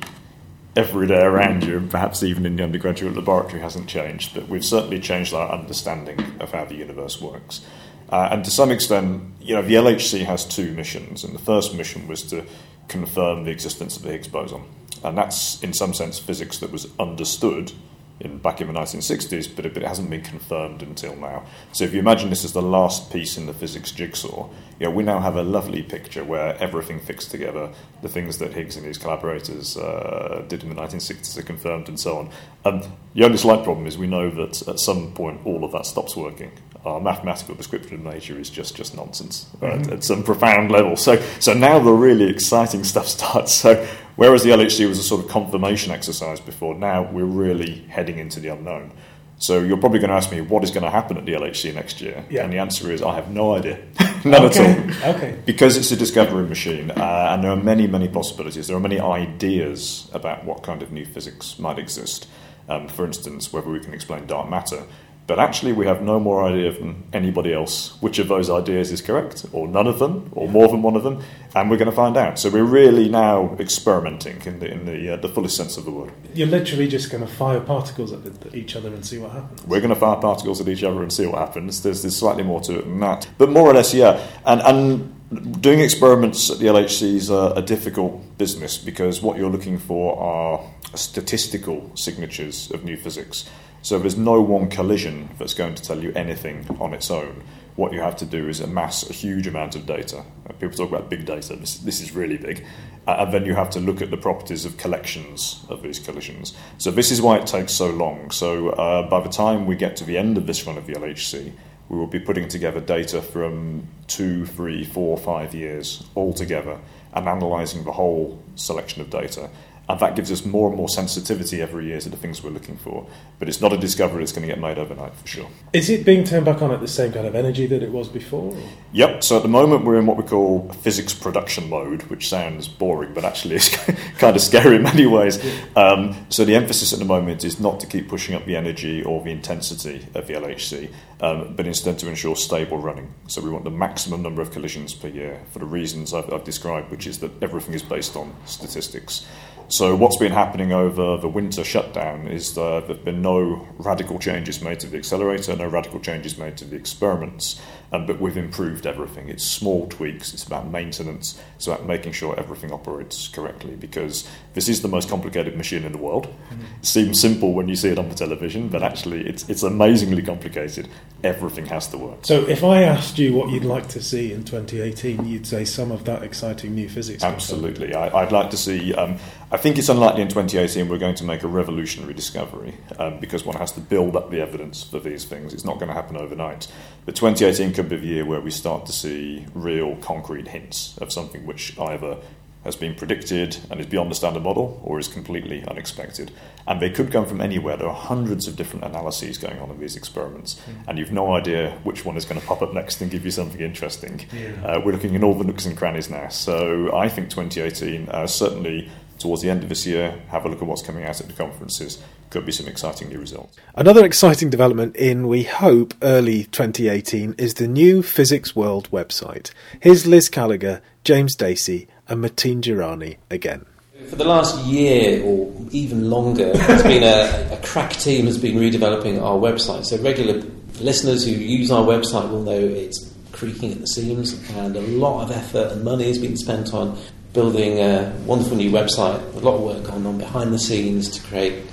every 0.77 1.07
day 1.07 1.23
around 1.23 1.65
you, 1.65 1.77
and 1.77 1.91
perhaps 1.91 2.23
even 2.23 2.47
in 2.47 2.57
the 2.57 2.63
undergraduate 2.63 3.17
laboratory, 3.17 3.61
hasn't 3.61 3.89
changed, 3.89 4.35
but 4.35 4.49
we've 4.49 4.65
certainly 4.65 5.01
changed 5.01 5.35
our 5.35 5.51
understanding 5.51 6.19
of 6.41 6.53
how 6.53 6.65
the 6.65 6.77
universe 6.77 7.21
works. 7.21 7.63
Uh, 8.11 8.29
and 8.31 8.45
to 8.45 8.51
some 8.51 8.71
extent, 8.71 9.23
you 9.41 9.55
know, 9.55 9.63
the 9.63 9.75
LHC 9.75 10.25
has 10.25 10.45
two 10.45 10.73
missions, 10.73 11.25
and 11.25 11.35
the 11.35 11.41
first 11.41 11.75
mission 11.75 12.07
was 12.07 12.23
to 12.23 12.45
confirm 12.87 13.45
the 13.45 13.51
existence 13.51 13.97
of 13.97 14.03
the 14.03 14.13
Higgs 14.13 14.29
boson. 14.29 14.63
And 15.05 15.17
that's, 15.17 15.63
in 15.63 15.73
some 15.73 15.95
sense, 15.95 16.19
physics 16.19 16.59
that 16.59 16.73
was 16.73 16.89
understood 16.99 17.73
in 18.21 18.39
back 18.39 18.61
in 18.61 18.67
the 18.67 18.73
1960s, 18.73 19.55
but 19.55 19.65
it, 19.65 19.75
but 19.75 19.83
it 19.83 19.87
hasn't 19.87 20.11
been 20.11 20.23
confirmed 20.23 20.83
until 20.83 21.15
now. 21.17 21.45
So 21.73 21.85
if 21.85 21.93
you 21.93 22.01
imagine 22.01 22.31
this 22.31 22.45
as 22.45 22.53
the 22.53 22.63
last 22.63 23.13
piece 23.13 23.37
in 23.37 23.47
the 23.47 23.55
physics 23.55 23.93
jigsaw, 23.93 24.49
you 24.81 24.87
know, 24.87 24.91
we 24.91 25.03
now 25.03 25.21
have 25.21 25.37
a 25.37 25.43
lovely 25.43 25.83
picture 25.83 26.25
where 26.25 26.57
everything 26.59 27.01
fits 27.01 27.27
together. 27.27 27.71
The 28.03 28.09
things 28.09 28.39
that 28.39 28.53
Higgs 28.53 28.77
and 28.77 28.85
his 28.85 28.99
collaborators 28.99 29.77
uh, 29.77 30.45
did 30.49 30.63
in 30.63 30.69
the 30.69 30.75
1960s 30.75 31.39
are 31.39 31.43
confirmed, 31.43 31.89
and 31.89 31.99
so 31.99 32.19
on. 32.19 32.31
And 32.65 32.87
the 33.15 33.25
only 33.25 33.39
slight 33.39 33.65
problem 33.65 33.87
is 33.87 33.97
we 33.97 34.07
know 34.07 34.31
that 34.31 34.67
at 34.69 34.81
some 34.81 35.13
point 35.13 35.41
all 35.45 35.65
of 35.65 35.73
that 35.73 35.87
stops 35.87 36.17
working. 36.17 36.53
Our 36.85 37.01
mathematical 37.01 37.55
description 37.55 37.95
of 37.95 38.01
nature 38.03 38.39
is 38.39 38.51
just 38.51 38.77
just 38.77 38.97
nonsense 38.97 39.47
mm-hmm. 39.61 39.93
at 39.93 40.05
some 40.05 40.23
profound 40.23 40.71
level. 40.71 40.97
So 40.97 41.21
so 41.41 41.55
now 41.55 41.79
the 41.79 41.93
really 41.93 42.29
exciting 42.31 42.85
stuff 42.85 43.09
starts. 43.19 43.53
So 43.53 43.87
whereas 44.19 44.43
the 44.43 44.51
LHC 44.51 44.87
was 44.89 44.99
a 44.99 45.03
sort 45.03 45.25
of 45.25 45.31
confirmation 45.31 45.93
exercise 45.93 46.41
before, 46.41 46.75
now 46.75 47.09
we're 47.11 47.25
really 47.25 47.87
heading 47.89 48.19
into 48.19 48.41
the 48.41 48.49
unknown. 48.49 48.93
So 49.39 49.61
you're 49.61 49.79
probably 49.79 50.01
going 50.01 50.11
to 50.11 50.17
ask 50.17 50.33
me 50.33 50.41
what 50.41 50.65
is 50.65 50.73
going 50.73 50.83
to 50.83 50.91
happen 50.91 51.17
at 51.17 51.25
the 51.25 51.33
LHC 51.33 51.73
next 51.73 52.01
year, 52.01 52.25
yeah. 52.29 52.43
and 52.43 52.53
the 52.53 52.59
answer 52.59 52.91
is 52.91 53.01
I 53.01 53.15
have 53.15 53.31
no 53.31 53.55
idea, 53.55 53.79
none 54.25 54.47
okay. 54.47 54.67
at 54.67 55.05
all. 55.07 55.15
Okay. 55.15 55.39
Because 55.47 55.77
it's 55.77 55.93
a 55.93 55.97
discovery 55.97 56.47
machine, 56.47 56.91
uh, 56.91 57.29
and 57.31 57.45
there 57.45 57.53
are 57.53 57.57
many, 57.57 57.87
many 57.87 58.09
possibilities. 58.09 58.67
There 58.67 58.77
are 58.77 58.81
many 58.81 58.99
ideas 58.99 60.11
about 60.13 60.45
what 60.45 60.65
kind 60.65 60.83
of 60.83 60.91
new 60.91 61.07
physics 61.07 61.57
might 61.59 61.79
exist. 61.79 62.27
Um, 62.69 62.89
for 62.89 63.07
instance, 63.07 63.51
whether 63.53 63.71
we 63.71 63.81
can 63.81 63.95
explain 63.95 64.27
dark 64.27 64.51
matter. 64.51 64.83
But 65.29 65.39
actually, 65.39 65.75
we 65.75 65.85
have 65.85 66.01
no 66.01 66.19
more 66.19 66.43
idea 66.43 66.73
than 66.73 67.05
anybody 67.13 67.53
else 67.53 68.01
which 68.01 68.19
of 68.19 68.29
those 68.29 68.49
ideas 68.49 68.91
is 68.91 69.03
correct, 69.03 69.45
or 69.53 69.69
none 69.69 69.87
of 69.87 69.99
them, 69.99 70.31
or 70.33 70.49
more 70.49 70.69
than 70.69 70.81
one 70.81 70.97
of 70.97 71.03
them, 71.03 71.23
and 71.55 71.71
we're 71.71 71.77
going 71.77 71.91
to 71.91 71.95
find 71.95 72.17
out. 72.17 72.39
So 72.39 72.49
we're 72.49 72.65
really 72.65 73.11
now 73.11 73.55
experimenting 73.61 74.41
in 74.47 74.59
the, 74.59 74.73
in 74.73 74.87
the, 74.87 75.13
uh, 75.13 75.17
the 75.17 75.29
fullest 75.29 75.55
sense 75.55 75.77
of 75.77 75.85
the 75.85 75.91
word. 75.91 76.15
You're 76.33 76.49
literally 76.49 76.89
just 76.89 77.11
going 77.11 77.27
to 77.27 77.31
fire 77.31 77.61
particles 77.61 78.11
at, 78.11 78.25
the, 78.25 78.49
at, 78.49 78.55
each 78.55 78.75
other 78.75 78.89
and 78.89 79.05
see 79.05 79.19
what 79.19 79.33
happens. 79.33 79.67
We're 79.67 79.81
going 79.81 79.93
to 79.93 80.01
fire 80.01 80.17
particles 80.17 80.63
at 80.63 80.69
each 80.69 80.83
other 80.83 81.03
and 81.03 81.13
see 81.13 81.27
what 81.27 81.39
happens. 81.47 81.83
There's, 81.83 82.01
there's 82.01 82.17
slightly 82.17 82.43
more 82.43 82.63
to 82.63 82.79
it 82.79 82.87
than 82.87 83.01
that. 83.01 83.29
But 83.37 83.51
more 83.51 83.69
or 83.69 83.75
less, 83.75 83.93
yeah. 83.93 84.27
And, 84.47 84.63
and 84.63 85.61
doing 85.61 85.81
experiments 85.81 86.51
at 86.51 86.59
the 86.59 86.67
LHC 86.67 87.17
is 87.17 87.29
a, 87.29 87.53
a 87.55 87.61
difficult 87.61 88.39
business 88.39 88.79
because 88.79 89.21
what 89.21 89.37
you're 89.37 89.51
looking 89.51 89.79
for 89.79 90.19
are 90.19 90.65
statistical 90.95 91.91
signatures 91.97 92.71
of 92.71 92.83
new 92.83 92.97
physics. 92.97 93.45
So 93.83 93.99
there's 93.99 94.17
no 94.17 94.41
one 94.41 94.69
collision 94.69 95.29
that's 95.39 95.55
going 95.55 95.75
to 95.75 95.83
tell 95.83 96.03
you 96.03 96.13
anything 96.15 96.67
on 96.81 96.93
its 96.95 97.11
own. 97.11 97.43
What 97.77 97.93
you 97.93 98.01
have 98.01 98.17
to 98.17 98.27
do 98.27 98.49
is 98.49 98.59
amass 98.59 99.09
a 99.09 99.13
huge 99.13 99.47
amount 99.47 99.77
of 99.77 99.87
data. 99.87 100.25
Uh, 100.49 100.53
people 100.55 100.77
talk 100.77 100.89
about 100.89 101.09
big 101.09 101.25
data, 101.25 101.55
this, 101.55 101.79
this 101.79 102.01
is 102.01 102.13
really 102.13 102.37
big. 102.37 102.65
Uh, 103.07 103.17
and 103.21 103.33
then 103.33 103.47
you 103.47 103.55
have 103.55 103.71
to 103.71 103.81
look 103.81 104.03
at 104.03 104.11
the 104.11 104.17
properties 104.17 104.65
of 104.65 104.77
collections 104.77 105.65
of 105.69 105.83
these 105.83 106.01
collisions. 106.01 106.55
So 106.79 106.91
this 106.91 107.13
is 107.13 107.23
why 107.23 107.39
it 107.39 107.47
takes 107.47 107.73
so 107.73 107.89
long. 107.91 108.33
So 108.33 108.71
uh, 108.71 109.09
by 109.09 109.21
the 109.21 109.29
time 109.29 109.65
we 109.65 109.77
get 109.77 109.97
to 109.97 110.05
the 110.05 110.19
end 110.19 110.37
of 110.37 110.47
this 110.47 110.67
run 110.67 110.77
of 110.77 110.87
the 110.87 110.95
LHC, 110.95 111.53
we 111.89 111.97
will 111.97 112.07
be 112.07 112.21
putting 112.21 112.49
together 112.49 112.81
data 112.81 113.23
from 113.23 113.87
two, 114.09 114.45
three, 114.45 114.85
four, 114.85 115.17
five 115.17 115.55
years 115.55 116.05
all 116.15 116.33
together 116.33 116.79
and 117.15 117.29
analysing 117.29 117.85
the 117.85 117.93
whole 117.93 118.43
selection 118.57 119.01
of 119.01 119.09
data 119.09 119.49
and 119.89 120.01
that 120.01 120.15
gives 120.15 120.31
us 120.31 120.45
more 120.45 120.69
and 120.69 120.77
more 120.77 120.89
sensitivity 120.89 121.63
every 121.63 121.87
year 121.87 121.99
to 122.01 122.09
the 122.09 122.17
things 122.17 122.43
we're 122.43 122.51
looking 122.51 122.77
for. 122.77 123.07
But 123.39 123.49
it's 123.49 123.61
not 123.61 123.73
a 123.73 123.79
discovery 123.79 124.21
that's 124.21 124.33
going 124.33 124.47
to 124.47 124.53
get 124.53 124.61
made 124.61 124.79
overnight 124.79 125.15
for 125.15 125.27
sure. 125.27 125.49
Is 125.73 125.89
it 125.89 126.05
being 126.05 126.25
turned 126.25 126.45
back 126.45 126.61
on 126.61 126.71
at 126.71 126.81
the 126.81 126.89
same 126.89 127.13
kind 127.13 127.27
of 127.27 127.35
energy 127.35 127.67
that 127.67 127.83
it 127.83 127.91
was 127.91 128.09
before? 128.09 128.55
Or? 128.55 128.69
Yep. 128.93 129.25
So 129.25 129.37
at 129.37 129.43
the 129.43 129.49
moment 129.49 129.85
we're 129.85 129.99
in 129.99 130.07
what 130.07 130.17
we 130.17 130.25
call 130.25 130.71
physics 130.83 131.15
production 131.15 131.69
mode, 131.71 132.03
which 132.05 132.29
sounds 132.29 132.69
boring, 132.69 133.15
but 133.15 133.25
actually 133.25 133.57
is 133.57 133.69
kind 134.19 134.37
of 134.37 134.43
scary 134.43 134.77
in 134.77 134.83
many 134.83 135.07
ways. 135.07 135.39
Um, 135.75 136.27
so 136.29 136.45
the 136.45 136.55
emphasis 136.55 136.93
at 136.93 136.99
the 136.99 137.05
moment 137.05 137.45
is 137.45 137.59
not 137.59 137.81
to 137.81 137.87
keep 137.87 138.09
pushing 138.09 138.35
up 138.35 138.45
the 138.45 138.57
energy 138.57 139.03
or 139.03 139.23
the 139.23 139.31
intensity 139.31 140.07
of 140.15 140.27
the 140.27 140.35
LHC, 140.35 140.91
um, 141.21 141.55
but 141.57 141.67
instead 141.67 141.99
to 142.01 142.09
ensure 142.09 142.37
stable 142.37 142.79
running. 142.79 143.13
So 143.27 143.41
we 143.41 143.51
want 143.51 143.65
the 143.65 143.71
maximum 143.71 144.23
number 144.23 144.43
of 144.43 144.51
collisions 144.51 144.93
per 144.93 145.09
year 145.09 145.41
for 145.51 145.61
the 145.61 145.67
reasons 145.67 146.13
I've, 146.13 146.33
I've 146.33 146.45
described, 146.45 146.91
which 146.91 147.07
is 147.07 147.21
that 147.21 147.31
everything 147.43 147.75
is 147.75 147.83
based 147.83 148.17
on 148.17 148.35
statistics. 148.45 149.27
So, 149.71 149.95
what's 149.95 150.17
been 150.17 150.33
happening 150.33 150.73
over 150.73 151.19
the 151.19 151.29
winter 151.29 151.63
shutdown 151.63 152.27
is 152.27 152.57
uh, 152.57 152.81
that 152.81 152.87
there 152.87 152.97
have 152.97 153.05
been 153.05 153.21
no 153.21 153.69
radical 153.77 154.19
changes 154.19 154.63
made 154.63 154.81
to 154.81 154.87
the 154.87 154.97
accelerator, 154.97 155.55
no 155.57 155.67
radical 155.67 156.01
changes 156.01 156.39
made 156.39 156.57
to 156.57 156.65
the 156.65 156.75
experiments, 156.75 157.61
um, 157.93 158.07
but 158.07 158.21
we've 158.21 158.37
improved 158.37 158.87
everything. 158.87 159.29
It's 159.29 159.45
small 159.45 159.87
tweaks, 159.89 160.35
it's 160.35 160.45
about 160.45 160.69
maintenance, 160.69 161.41
it's 161.57 161.67
about 161.67 161.87
making 161.87 162.13
sure 162.13 162.39
everything 162.39 162.73
operates 162.73 163.29
correctly 163.29 163.77
because 163.77 164.29
this 164.55 164.69
is 164.69 164.83
the 164.83 164.89
most 164.89 165.09
complicated 165.09 165.57
machine 165.57 165.85
in 165.85 165.93
the 165.93 165.99
world. 165.99 166.27
Mm-hmm. 166.27 166.65
It 166.81 166.87
seems 166.87 167.21
simple 167.21 167.53
when 167.53 167.69
you 167.69 167.77
see 167.77 167.89
it 167.89 167.99
on 167.99 168.09
the 168.09 168.15
television, 168.15 168.69
but 168.69 168.83
actually, 168.83 169.27
it's, 169.27 169.49
it's 169.49 169.63
amazingly 169.63 170.23
complicated. 170.23 170.89
Everything 171.25 171.67
has 171.67 171.89
to 171.89 171.99
work. 171.99 172.25
So, 172.25 172.47
if 172.47 172.63
I 172.63 172.83
asked 172.83 173.19
you 173.19 173.35
what 173.35 173.51
you'd 173.51 173.65
like 173.65 173.89
to 173.89 174.03
see 174.03 174.33
in 174.33 174.45
2018, 174.45 175.27
you'd 175.27 175.47
say 175.47 175.65
some 175.65 175.91
of 175.91 176.05
that 176.05 176.23
exciting 176.23 176.75
new 176.75 176.89
physics. 176.89 177.25
Absolutely. 177.25 177.95
I, 177.95 178.23
would 178.23 178.33
like 178.33 178.51
to 178.51 178.57
see. 178.57 178.95
Um, 178.95 179.19
I 179.51 179.57
think 179.57 179.79
it's 179.79 179.89
unlikely 179.89 180.23
in 180.23 180.29
2018 180.29 180.89
we're 180.89 180.99
going 180.99 181.15
to 181.17 181.25
make 181.25 181.43
a 181.43 181.49
revolutionary 181.49 182.13
discovery 182.15 182.75
um, 182.99 183.19
because 183.19 183.45
one 183.45 183.57
has 183.57 183.73
to 183.73 183.81
build 183.81 184.15
up 184.15 184.31
the 184.31 184.41
evidence 184.41 184.85
for 184.85 185.01
these 185.01 185.25
things. 185.25 185.55
It's 185.55 185.65
not 185.65 185.77
going 185.77 185.89
to 185.89 185.95
happen 185.95 186.17
overnight. 186.17 186.69
But 187.07 187.17
2018 187.17 187.73
could 187.79 187.89
be 187.89 187.97
the 187.97 188.07
year 188.09 188.25
where 188.25 188.41
we 188.41 188.51
start 188.51 188.87
to 188.87 188.93
see 188.93 189.47
real 189.55 189.95
concrete 189.99 190.49
hints 190.49 190.99
of 190.99 191.13
something 191.13 191.47
which 191.47 191.79
either 191.79 192.17
has 192.65 192.75
been 192.75 192.93
predicted 192.93 193.57
and 193.71 193.79
is 193.79 193.87
beyond 193.87 194.11
the 194.11 194.17
standard 194.17 194.43
model 194.43 194.81
or 194.83 194.99
is 194.99 195.07
completely 195.07 195.63
unexpected. 195.69 196.33
And 196.67 196.83
they 196.83 196.91
could 196.91 197.13
come 197.13 197.25
from 197.25 197.41
anywhere. 197.41 197.77
There 197.77 197.87
are 197.87 197.95
hundreds 197.95 198.49
of 198.49 198.57
different 198.57 198.85
analyses 198.85 199.39
going 199.39 199.61
on 199.61 199.71
in 199.71 199.79
these 199.79 199.95
experiments, 199.95 200.61
mm. 200.69 200.89
and 200.89 200.99
you've 200.99 201.13
no 201.13 201.35
idea 201.35 201.79
which 201.85 202.05
one 202.05 202.17
is 202.17 202.25
going 202.25 202.41
to 202.41 202.45
pop 202.49 202.63
up 202.63 202.75
next 202.75 203.01
and 203.01 203.13
give 203.13 203.25
you 203.25 203.31
something 203.31 203.61
interesting. 203.61 204.27
Yeah. 204.33 204.67
Uh, 204.67 204.81
we're 204.85 204.91
looking 204.91 205.15
in 205.15 205.23
all 205.23 205.35
the 205.35 205.45
nooks 205.45 205.65
and 205.65 205.77
crannies 205.77 206.11
now. 206.11 206.27
So 206.31 206.93
I 206.97 207.09
think 207.09 207.31
2018 207.31 208.09
uh, 208.09 208.27
certainly 208.27 208.91
towards 209.19 209.43
the 209.43 209.51
end 209.51 209.63
of 209.63 209.69
this 209.69 209.87
year, 209.87 210.21
have 210.29 210.45
a 210.45 210.49
look 210.49 210.63
at 210.63 210.69
what's 210.69 210.83
coming 210.83 211.05
out 211.05 211.21
at 211.21 211.27
the 211.27 211.33
conferences. 211.33 212.03
Could 212.31 212.45
be 212.45 212.53
some 212.53 212.69
exciting 212.69 213.09
new 213.09 213.19
results. 213.19 213.57
Another 213.75 214.05
exciting 214.05 214.51
development 214.51 214.97
in, 214.97 215.29
we 215.29 215.45
hope, 215.45 215.95
early 216.03 216.45
2018 216.45 217.35
is 217.39 217.55
the 217.55 217.67
new 217.67 218.03
Physics 218.03 218.55
World 218.55 218.91
website. 218.91 219.51
Here's 219.81 220.07
Liz 220.07 220.29
Kalaugher, 220.29 220.81
James 221.05 221.35
Dacey, 221.35 221.89
and 222.07 222.21
Matin 222.21 222.61
Durrani 222.61 223.17
again. 223.31 223.65
For 224.09 224.17
the 224.17 224.25
last 224.25 224.65
year 224.67 225.23
or 225.25 225.53
even 225.71 226.11
longer, 226.11 226.53
there's 226.53 226.83
been 226.83 227.03
a, 227.03 227.55
a 227.55 227.61
crack 227.65 227.93
team 227.93 228.27
has 228.27 228.39
been 228.39 228.57
redeveloping 228.57 229.21
our 229.21 229.39
website. 229.39 229.85
So 229.87 229.99
regular 229.99 230.43
listeners 230.81 231.25
who 231.25 231.33
use 231.33 231.71
our 231.71 231.85
website 231.85 232.31
will 232.31 232.43
know 232.43 232.59
it's 232.59 233.15
creaking 233.33 233.73
at 233.73 233.81
the 233.81 233.87
seams, 233.87 234.33
and 234.51 234.77
a 234.77 234.81
lot 234.81 235.25
of 235.25 235.31
effort 235.31 235.73
and 235.73 235.85
money 235.85 236.05
has 236.05 236.19
been 236.19 236.37
spent 236.37 236.75
on 236.75 236.99
building 237.33 237.79
a 237.79 238.15
wonderful 238.25 238.57
new 238.57 238.71
website, 238.71 239.21
a 239.35 239.39
lot 239.39 239.57
of 239.57 239.63
work 239.63 239.85
going 239.85 240.07
on 240.07 240.19
behind 240.19 240.53
the 240.53 240.59
scenes 240.59 241.09
to 241.11 241.23
create 241.29 241.65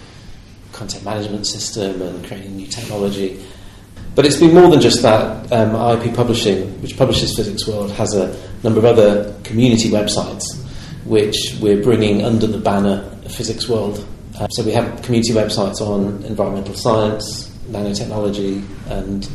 content 0.71 1.03
management 1.05 1.47
system 1.47 2.01
and 2.01 2.25
creating 2.25 2.55
new 2.57 2.67
technology. 2.67 3.43
But 4.13 4.25
it's 4.25 4.37
been 4.37 4.53
more 4.53 4.69
than 4.69 4.81
just 4.81 5.01
that. 5.01 5.51
Um, 5.51 5.75
IP 5.99 6.15
Publishing, 6.15 6.81
which 6.81 6.97
publishes 6.97 7.35
Physics 7.35 7.67
World, 7.67 7.91
has 7.91 8.13
a 8.13 8.35
number 8.63 8.79
of 8.79 8.85
other 8.85 9.33
community 9.43 9.89
websites 9.89 10.43
which 11.05 11.55
we're 11.61 11.81
bringing 11.83 12.23
under 12.23 12.47
the 12.47 12.57
banner 12.57 13.07
of 13.23 13.31
Physics 13.31 13.69
World. 13.69 14.05
Uh, 14.39 14.47
so 14.49 14.63
we 14.63 14.71
have 14.71 15.01
community 15.03 15.33
websites 15.33 15.79
on 15.79 16.23
environmental 16.23 16.73
science, 16.73 17.49
nanotechnology, 17.69 18.65
and 18.89 19.29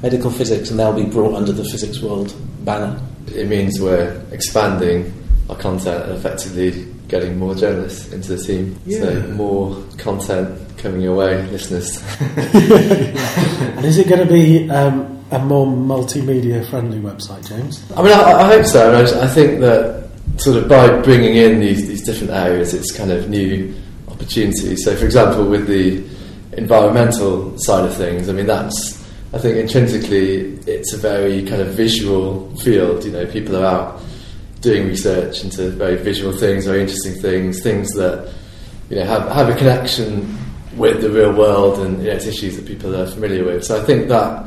medical 0.00 0.30
physics, 0.30 0.70
and 0.70 0.78
they'll 0.78 0.92
be 0.92 1.04
brought 1.04 1.34
under 1.34 1.52
the 1.52 1.64
Physics 1.64 2.00
World 2.00 2.34
banner. 2.64 3.00
It 3.34 3.48
means 3.48 3.80
we're 3.80 4.24
expanding 4.30 5.12
our 5.48 5.56
content 5.56 6.04
and 6.04 6.12
effectively 6.12 6.86
getting 7.08 7.38
more 7.38 7.54
journalists 7.54 8.12
into 8.12 8.36
the 8.36 8.42
team. 8.42 8.78
Yeah. 8.84 9.00
So 9.00 9.28
more 9.28 9.84
content 9.96 10.78
coming 10.78 11.00
your 11.00 11.16
way, 11.16 11.46
listeners. 11.48 12.02
and 12.20 13.84
is 13.84 13.98
it 13.98 14.08
going 14.08 14.26
to 14.26 14.32
be 14.32 14.68
um, 14.70 15.24
a 15.30 15.38
more 15.38 15.66
multimedia 15.66 16.68
friendly 16.68 16.98
website, 16.98 17.48
James? 17.48 17.84
I 17.96 18.02
mean, 18.02 18.12
I, 18.12 18.32
I 18.32 18.46
hope 18.46 18.66
so. 18.66 18.92
I, 18.92 19.04
mean, 19.04 19.14
I 19.14 19.28
think 19.28 19.60
that 19.60 20.08
sort 20.38 20.56
of 20.56 20.68
by 20.68 21.00
bringing 21.02 21.36
in 21.36 21.60
these, 21.60 21.86
these 21.86 22.04
different 22.04 22.32
areas, 22.32 22.74
it's 22.74 22.96
kind 22.96 23.10
of 23.10 23.28
new 23.28 23.74
opportunities. 24.08 24.84
So, 24.84 24.96
for 24.96 25.04
example, 25.04 25.46
with 25.46 25.66
the 25.66 26.04
environmental 26.58 27.56
side 27.58 27.84
of 27.84 27.94
things, 27.94 28.28
I 28.28 28.32
mean, 28.32 28.46
that's 28.46 28.96
I 29.32 29.38
think 29.38 29.56
intrinsically 29.56 30.58
it's 30.66 30.92
a 30.92 30.96
very 30.96 31.44
kind 31.44 31.60
of 31.60 31.68
visual 31.68 32.54
field. 32.58 33.04
You 33.04 33.12
know, 33.12 33.26
people 33.26 33.56
are 33.56 33.64
out 33.64 34.00
doing 34.60 34.88
research 34.88 35.44
into 35.44 35.70
very 35.70 35.96
visual 35.96 36.32
things, 36.32 36.66
very 36.66 36.80
interesting 36.80 37.14
things, 37.14 37.62
things 37.62 37.92
that 37.94 38.32
you 38.90 38.96
know 38.96 39.04
have 39.04 39.28
have 39.30 39.48
a 39.48 39.56
connection 39.56 40.36
with 40.76 41.00
the 41.00 41.10
real 41.10 41.32
world 41.32 41.78
and 41.78 41.98
you 42.02 42.08
know, 42.08 42.16
it's 42.16 42.26
issues 42.26 42.56
that 42.56 42.66
people 42.66 42.94
are 42.94 43.06
familiar 43.06 43.44
with. 43.44 43.64
So 43.64 43.80
I 43.80 43.84
think 43.84 44.08
that 44.08 44.46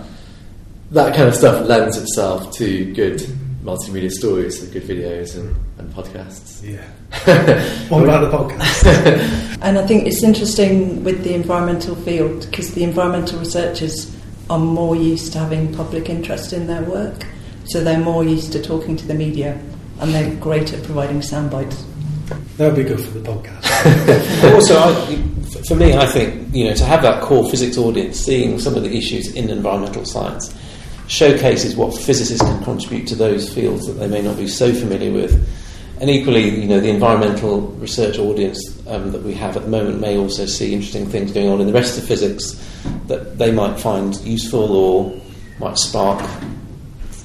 that 0.91 1.15
kind 1.15 1.27
of 1.27 1.35
stuff 1.35 1.67
lends 1.67 1.97
itself 1.97 2.51
to 2.53 2.93
good 2.93 3.19
multimedia 3.63 4.11
stories, 4.11 4.59
so 4.59 4.71
good 4.71 4.83
videos 4.83 5.37
and, 5.37 5.55
and 5.77 5.91
podcasts. 5.93 6.63
Yeah. 6.63 6.81
what 7.89 8.03
about 8.03 8.29
the 8.29 8.37
podcast? 8.37 9.45
And 9.61 9.77
I 9.77 9.85
think 9.85 10.07
it's 10.07 10.23
interesting 10.23 11.03
with 11.03 11.23
the 11.25 11.33
environmental 11.33 11.93
field 11.93 12.45
because 12.49 12.73
the 12.73 12.83
environmental 12.85 13.39
researchers 13.39 14.15
are 14.49 14.57
more 14.57 14.95
used 14.95 15.33
to 15.33 15.39
having 15.39 15.73
public 15.75 16.09
interest 16.09 16.53
in 16.53 16.65
their 16.65 16.81
work, 16.83 17.25
so 17.65 17.83
they're 17.83 17.99
more 17.99 18.23
used 18.23 18.53
to 18.53 18.61
talking 18.61 18.95
to 18.95 19.05
the 19.05 19.13
media, 19.13 19.59
and 19.99 20.13
they're 20.13 20.35
great 20.35 20.73
at 20.73 20.83
providing 20.83 21.21
sound 21.21 21.51
bites. 21.51 21.85
that 22.57 22.67
would 22.67 22.75
be 22.75 22.83
good 22.83 22.99
for 22.99 23.19
the 23.19 23.29
podcast. 23.29 24.53
also, 24.53 24.77
I, 24.77 25.63
for 25.67 25.75
me, 25.75 25.95
I 25.95 26.05
think 26.05 26.53
you 26.53 26.65
know 26.65 26.75
to 26.75 26.85
have 26.85 27.01
that 27.01 27.21
core 27.21 27.49
physics 27.49 27.77
audience, 27.77 28.19
seeing 28.19 28.59
some 28.59 28.75
of 28.75 28.83
the 28.83 28.95
issues 28.95 29.33
in 29.35 29.49
environmental 29.49 30.05
science, 30.05 30.55
showcases 31.07 31.75
what 31.75 31.95
physicists 31.97 32.43
can 32.43 32.63
contribute 32.63 33.07
to 33.07 33.15
those 33.15 33.53
fields 33.53 33.87
that 33.87 33.93
they 33.93 34.07
may 34.07 34.21
not 34.21 34.37
be 34.37 34.47
so 34.47 34.73
familiar 34.73 35.11
with. 35.11 35.47
And 35.99 36.09
equally, 36.09 36.61
you 36.61 36.67
know, 36.67 36.79
the 36.79 36.89
environmental 36.89 37.61
research 37.61 38.19
audience 38.19 38.81
um, 38.87 39.11
that 39.11 39.21
we 39.21 39.33
have 39.33 39.57
at 39.57 39.63
the 39.63 39.69
moment 39.69 39.99
may 39.99 40.17
also 40.17 40.45
see 40.45 40.73
interesting 40.73 41.05
things 41.05 41.33
going 41.33 41.49
on 41.49 41.59
in 41.59 41.67
the 41.67 41.73
rest 41.73 41.97
of 41.97 42.05
physics 42.05 42.53
that 43.07 43.37
they 43.37 43.51
might 43.51 43.77
find 43.77 44.15
useful 44.21 44.71
or 44.71 45.21
might 45.59 45.77
spark 45.77 46.21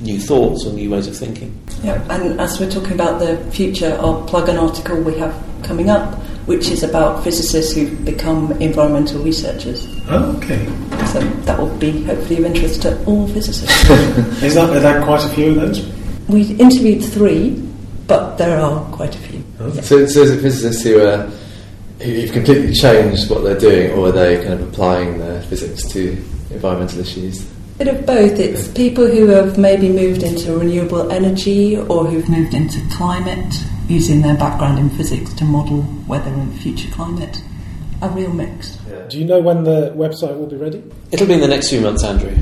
new 0.04 0.18
thoughts 0.18 0.64
or 0.64 0.72
new 0.72 0.90
ways 0.90 1.06
of 1.06 1.16
thinking. 1.16 1.58
Yeah, 1.82 2.00
and 2.10 2.40
as 2.40 2.60
we're 2.60 2.70
talking 2.70 2.92
about 2.92 3.18
the 3.18 3.36
future, 3.50 3.96
I'll 4.00 4.22
plug 4.26 4.48
an 4.48 4.56
article 4.56 5.00
we 5.00 5.18
have 5.18 5.34
coming 5.62 5.90
up, 5.90 6.14
which 6.46 6.68
is 6.68 6.82
about 6.82 7.24
physicists 7.24 7.74
who've 7.74 8.04
become 8.04 8.52
environmental 8.60 9.22
researchers. 9.22 9.88
oh, 10.08 10.36
okay. 10.36 10.64
So 11.06 11.20
that 11.20 11.58
will 11.58 11.76
be 11.78 12.04
hopefully 12.04 12.38
of 12.38 12.44
interest 12.44 12.82
to 12.82 13.04
all 13.04 13.26
physicists. 13.28 13.90
Is 14.42 14.54
that, 14.54 14.70
are 14.70 14.80
there 14.80 15.02
quite 15.04 15.24
a 15.24 15.28
few 15.30 15.50
of 15.50 15.56
those? 15.56 15.94
we 16.28 16.52
interviewed 16.56 17.04
three, 17.04 17.50
but 18.06 18.36
there 18.36 18.60
are 18.60 18.84
quite 18.92 19.14
a 19.14 19.18
few. 19.18 19.44
Oh. 19.60 19.70
So, 19.72 20.06
so 20.06 20.20
is 20.22 20.30
it 20.30 20.40
physicists 20.40 20.82
who 20.82 21.00
uh, 21.00 21.30
are 22.00 22.04
who've 22.04 22.32
completely 22.32 22.74
changed 22.74 23.30
what 23.30 23.44
they're 23.44 23.58
doing, 23.58 23.92
or 23.92 24.08
are 24.08 24.12
they 24.12 24.36
kind 24.36 24.54
of 24.54 24.68
applying 24.68 25.18
their 25.18 25.42
physics 25.42 25.86
to 25.88 26.10
environmental 26.50 27.00
issues? 27.00 27.50
Bit 27.78 27.88
of 27.88 28.06
both. 28.06 28.38
It's 28.38 28.68
people 28.68 29.06
who 29.06 29.26
have 29.28 29.58
maybe 29.58 29.88
moved 29.88 30.22
into 30.22 30.56
renewable 30.56 31.10
energy 31.10 31.76
or 31.76 32.06
who've 32.06 32.28
moved 32.28 32.54
into 32.54 32.80
climate, 32.94 33.52
using 33.88 34.22
their 34.22 34.36
background 34.36 34.78
in 34.78 34.90
physics 34.90 35.32
to 35.34 35.44
model 35.44 35.84
weather 36.06 36.30
and 36.30 36.56
future 36.60 36.88
climate. 36.92 37.42
A 38.00 38.08
real 38.10 38.32
mix. 38.32 38.78
Do 39.08 39.18
you 39.18 39.24
know 39.24 39.40
when 39.40 39.64
the 39.64 39.92
website 39.96 40.38
will 40.38 40.46
be 40.46 40.56
ready? 40.56 40.82
It'll 41.10 41.26
be 41.26 41.34
in 41.34 41.40
the 41.40 41.48
next 41.48 41.68
few 41.70 41.80
months, 41.80 42.04
Andrew. 42.04 42.36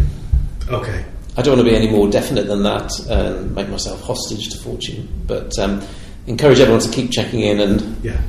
Okay. 0.69 1.05
I 1.37 1.41
don't 1.43 1.57
want 1.57 1.67
to 1.67 1.71
be 1.71 1.77
any 1.77 1.91
more 1.91 2.11
definite 2.11 2.47
than 2.47 2.63
that 2.65 2.91
and 3.09 3.55
make 3.55 3.69
myself 3.71 4.03
hostage 4.03 4.51
to 4.51 4.59
fortune, 4.59 5.09
but 5.27 5.59
um, 5.59 5.83
encourage 6.27 6.61
everyone 6.61 6.83
to 6.83 6.91
keep 6.91 7.11
checking 7.11 7.41
in 7.41 7.59
and 7.61 8.05
Yeah. 8.05 8.21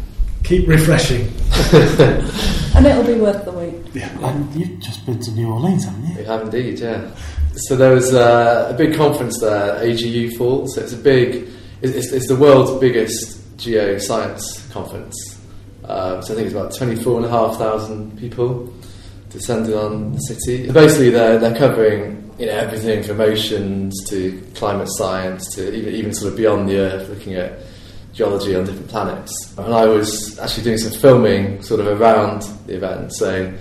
Keep 0.44 0.68
refreshing. 0.68 1.32
And 2.76 2.88
it'll 2.88 3.06
be 3.06 3.22
worth 3.22 3.46
the 3.46 3.52
wait. 3.52 3.76
Yeah. 3.94 4.10
And 4.28 4.54
you've 4.56 4.80
just 4.80 5.06
been 5.06 5.20
to 5.20 5.32
New 5.32 5.48
Orleans, 5.48 5.86
haven't 5.86 6.08
you? 6.08 6.18
We 6.18 6.24
have 6.24 6.42
indeed, 6.42 6.80
yeah. 6.80 7.12
So 7.56 7.76
there 7.76 7.94
was 7.94 8.14
uh, 8.14 8.72
a 8.74 8.74
big 8.74 8.96
conference 8.96 9.40
there, 9.40 9.76
AGU 9.76 10.36
Fall. 10.38 10.68
So 10.68 10.82
it's 10.82 10.94
a 10.94 10.98
big, 10.98 11.48
it's, 11.84 12.12
it's 12.12 12.28
the 12.28 12.36
world's 12.36 12.80
biggest 12.80 13.58
geoscience 13.58 14.72
conference. 14.72 15.40
Um, 15.86 16.24
so 16.24 16.34
I 16.34 16.36
think 16.36 16.48
it's 16.48 16.56
about 16.56 16.76
24,500 16.76 18.18
people 18.18 18.74
descended 19.30 19.76
on 19.76 20.14
the 20.14 20.20
city. 20.20 20.72
Basically, 20.72 21.12
they're, 21.12 21.38
they're 21.38 21.56
covering 21.56 22.24
you 22.40 22.48
know 22.48 22.54
everything 22.54 23.04
from 23.04 23.22
oceans 23.22 23.94
to 24.10 24.42
climate 24.56 24.88
science 24.98 25.54
to 25.54 25.72
even, 25.74 25.94
even 25.94 26.14
sort 26.14 26.32
of 26.32 26.38
beyond 26.38 26.68
the 26.68 26.78
Earth, 26.78 27.08
looking 27.10 27.36
at 27.36 27.60
geology 28.13 28.55
on 28.55 28.65
different 28.65 28.88
planets. 28.89 29.53
And 29.58 29.74
I 29.74 29.86
was 29.86 30.38
actually 30.39 30.63
doing 30.63 30.77
some 30.77 31.00
filming 31.00 31.62
sort 31.62 31.79
of 31.79 31.88
around 32.00 32.43
the 32.67 32.75
event. 32.75 33.13
So 33.13 33.51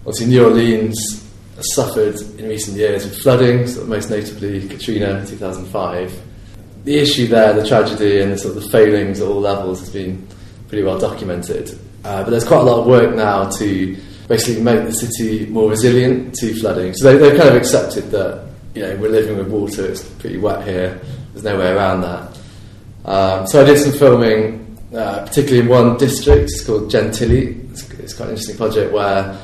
obviously 0.00 0.26
New 0.26 0.44
Orleans 0.44 1.24
suffered 1.60 2.20
in 2.38 2.48
recent 2.48 2.76
years 2.76 3.04
with 3.04 3.18
flooding, 3.20 3.66
sort 3.66 3.84
of 3.84 3.88
most 3.88 4.10
notably 4.10 4.68
Katrina 4.68 5.18
in 5.18 5.26
2005. 5.26 6.22
The 6.84 6.98
issue 6.98 7.26
there, 7.28 7.54
the 7.54 7.66
tragedy 7.66 8.20
and 8.20 8.32
the 8.32 8.38
sort 8.38 8.56
of 8.56 8.62
the 8.62 8.68
failings 8.68 9.20
at 9.20 9.28
all 9.28 9.40
levels 9.40 9.80
has 9.80 9.90
been 9.90 10.26
pretty 10.68 10.82
well 10.82 10.98
documented. 10.98 11.70
Uh, 12.04 12.22
but 12.22 12.30
there's 12.30 12.46
quite 12.46 12.60
a 12.60 12.64
lot 12.64 12.80
of 12.80 12.86
work 12.86 13.14
now 13.14 13.48
to 13.48 13.96
basically 14.28 14.62
make 14.62 14.84
the 14.84 14.92
city 14.92 15.46
more 15.46 15.70
resilient 15.70 16.34
to 16.34 16.54
flooding. 16.54 16.92
So 16.94 17.04
they, 17.04 17.18
they've 17.18 17.38
kind 17.38 17.48
of 17.48 17.56
accepted 17.56 18.10
that 18.10 18.46
you 18.74 18.82
know 18.82 18.96
we're 18.96 19.10
living 19.10 19.38
with 19.38 19.48
water, 19.48 19.86
it's 19.86 20.02
pretty 20.02 20.36
wet 20.36 20.66
here, 20.66 21.00
there's 21.32 21.44
no 21.44 21.58
way 21.58 21.70
around 21.70 22.02
that. 22.02 22.33
Um, 23.04 23.46
so 23.46 23.62
I 23.62 23.64
did 23.64 23.78
some 23.78 23.92
filming, 23.92 24.78
uh, 24.94 25.24
particularly 25.26 25.60
in 25.60 25.68
one 25.68 25.96
district, 25.98 26.44
it's 26.44 26.64
called 26.64 26.90
Gentilly. 26.90 27.70
It's, 27.70 27.90
it's 27.90 28.14
quite 28.14 28.26
an 28.26 28.30
interesting 28.32 28.56
project 28.56 28.92
where 28.92 29.38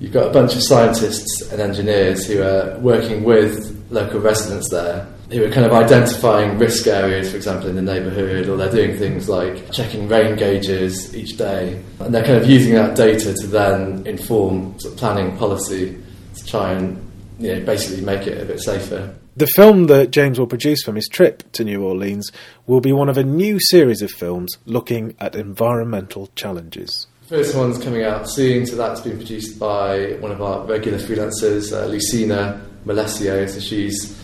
you've 0.00 0.12
got 0.12 0.28
a 0.28 0.32
bunch 0.32 0.54
of 0.54 0.62
scientists 0.62 1.50
and 1.50 1.60
engineers 1.60 2.26
who 2.26 2.42
are 2.42 2.78
working 2.80 3.24
with 3.24 3.76
local 3.90 4.20
residents 4.20 4.70
there, 4.70 5.06
who 5.30 5.44
are 5.44 5.50
kind 5.50 5.66
of 5.66 5.72
identifying 5.72 6.58
risk 6.58 6.86
areas, 6.86 7.30
for 7.30 7.36
example, 7.36 7.68
in 7.68 7.76
the 7.76 7.82
neighbourhood, 7.82 8.48
or 8.48 8.56
they're 8.56 8.70
doing 8.70 8.98
things 8.98 9.28
like 9.28 9.70
checking 9.72 10.08
rain 10.08 10.36
gauges 10.36 11.14
each 11.14 11.36
day. 11.36 11.82
And 12.00 12.14
they're 12.14 12.24
kind 12.24 12.36
of 12.36 12.48
using 12.48 12.74
that 12.74 12.96
data 12.96 13.32
to 13.32 13.46
then 13.46 14.06
inform 14.06 14.78
sort 14.78 14.94
of 14.94 14.98
planning 14.98 15.36
policy 15.38 15.98
to 16.34 16.46
try 16.46 16.72
and 16.72 17.09
you 17.40 17.54
know, 17.54 17.64
basically 17.64 18.04
make 18.04 18.26
it 18.26 18.40
a 18.40 18.44
bit 18.44 18.60
safer. 18.60 19.14
The 19.36 19.46
film 19.46 19.86
that 19.86 20.10
James 20.10 20.38
will 20.38 20.46
produce 20.46 20.82
from 20.82 20.96
his 20.96 21.08
trip 21.08 21.50
to 21.52 21.64
New 21.64 21.82
Orleans 21.82 22.30
will 22.66 22.80
be 22.80 22.92
one 22.92 23.08
of 23.08 23.16
a 23.16 23.24
new 23.24 23.58
series 23.60 24.02
of 24.02 24.10
films 24.10 24.58
looking 24.66 25.14
at 25.18 25.34
environmental 25.34 26.28
challenges. 26.34 27.06
The 27.22 27.36
First 27.38 27.56
one's 27.56 27.82
coming 27.82 28.02
out 28.02 28.28
soon, 28.28 28.66
so 28.66 28.76
that's 28.76 29.00
been 29.00 29.16
produced 29.16 29.58
by 29.58 30.16
one 30.20 30.32
of 30.32 30.42
our 30.42 30.66
regular 30.66 30.98
freelancers, 30.98 31.72
uh, 31.72 31.86
Lucina 31.86 32.60
Melesio. 32.84 33.48
So 33.48 33.60
she's 33.60 34.20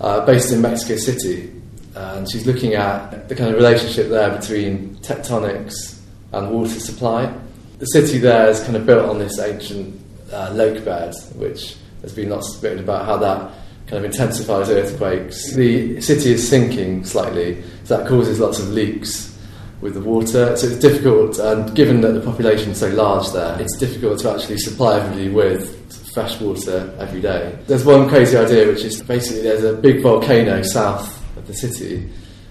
uh, 0.00 0.24
based 0.24 0.52
in 0.52 0.62
Mexico 0.62 0.96
City, 0.96 1.52
and 1.96 2.30
she's 2.30 2.46
looking 2.46 2.74
at 2.74 3.28
the 3.28 3.34
kind 3.34 3.50
of 3.50 3.56
relationship 3.56 4.08
there 4.08 4.38
between 4.38 4.96
tectonics 4.96 6.00
and 6.32 6.50
water 6.50 6.78
supply. 6.78 7.34
The 7.78 7.86
city 7.86 8.18
there 8.18 8.48
is 8.48 8.60
kind 8.60 8.76
of 8.76 8.86
built 8.86 9.08
on 9.08 9.18
this 9.18 9.40
ancient 9.40 10.00
uh, 10.32 10.50
lake 10.52 10.84
bed, 10.84 11.14
which 11.34 11.76
there's 12.02 12.14
been 12.14 12.28
lots 12.28 12.58
written 12.62 12.80
about 12.80 13.06
how 13.06 13.16
that 13.16 13.52
kind 13.86 14.04
of 14.04 14.10
intensifies 14.10 14.68
earthquakes. 14.68 15.54
The 15.54 16.00
city 16.00 16.32
is 16.32 16.46
sinking 16.46 17.04
slightly, 17.04 17.62
so 17.84 17.96
that 17.96 18.08
causes 18.08 18.40
lots 18.40 18.58
of 18.58 18.68
leaks 18.68 19.38
with 19.80 19.94
the 19.94 20.00
water. 20.00 20.56
So 20.56 20.66
it's 20.66 20.78
difficult, 20.78 21.38
and 21.38 21.74
given 21.74 22.00
that 22.02 22.12
the 22.12 22.20
population 22.20 22.72
is 22.72 22.80
so 22.80 22.88
large 22.88 23.30
there, 23.32 23.60
it's 23.60 23.76
difficult 23.78 24.20
to 24.20 24.32
actually 24.32 24.58
supply 24.58 24.98
everybody 24.98 25.28
with 25.28 25.78
fresh 26.12 26.40
water 26.40 26.94
every 26.98 27.20
day. 27.20 27.58
There's 27.66 27.84
one 27.84 28.08
crazy 28.08 28.36
idea, 28.36 28.66
which 28.66 28.84
is 28.84 29.02
basically 29.02 29.42
there's 29.42 29.64
a 29.64 29.74
big 29.74 30.02
volcano 30.02 30.62
south 30.62 31.18
of 31.36 31.46
the 31.46 31.54
city. 31.54 32.10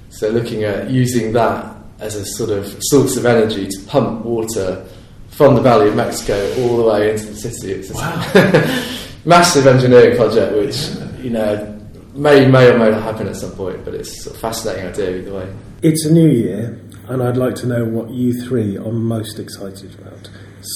So 0.10 0.30
looking 0.30 0.64
at 0.64 0.90
using 0.90 1.34
that 1.34 1.76
as 2.00 2.16
a 2.16 2.26
sort 2.26 2.50
of 2.50 2.76
source 2.82 3.18
of 3.18 3.26
energy 3.26 3.68
to 3.68 3.80
pump 3.86 4.26
water 4.26 4.86
from 5.30 5.56
the 5.56 5.62
Valley 5.62 5.90
of 5.90 5.96
Mexico 5.96 6.36
all 6.62 6.78
the 6.78 6.84
way 6.84 7.12
into 7.12 7.26
the 7.26 7.36
city. 7.36 7.72
It's 7.74 7.90
a 8.36 9.11
massive 9.26 9.68
engineering 9.68 10.16
project, 10.18 10.56
which 10.56 11.24
you 11.24 11.30
know 11.30 11.80
may 12.14 12.48
may 12.48 12.70
or 12.70 12.78
may 12.78 12.90
not 12.92 13.04
happen 13.04 13.28
at 13.28 13.36
some 13.36 13.52
point, 13.52 13.84
but 13.86 13.94
it's 13.94 14.26
a 14.26 14.34
fascinating 14.34 14.88
idea 14.88 15.18
either 15.18 15.34
way. 15.34 15.54
It's 15.82 16.06
a 16.06 16.14
new 16.14 16.30
year, 16.30 16.80
and 17.08 17.24
I'd 17.24 17.38
like 17.38 17.56
to 17.56 17.68
know 17.68 17.86
what 17.86 18.10
you 18.10 18.40
three 18.42 18.78
are 18.78 18.92
most 18.92 19.40
excited 19.40 19.94
about, 20.00 20.30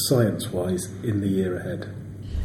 science 0.07 0.51
wise, 0.51 0.85
in 1.03 1.21
the 1.21 1.27
year 1.27 1.57
ahead. 1.57 1.93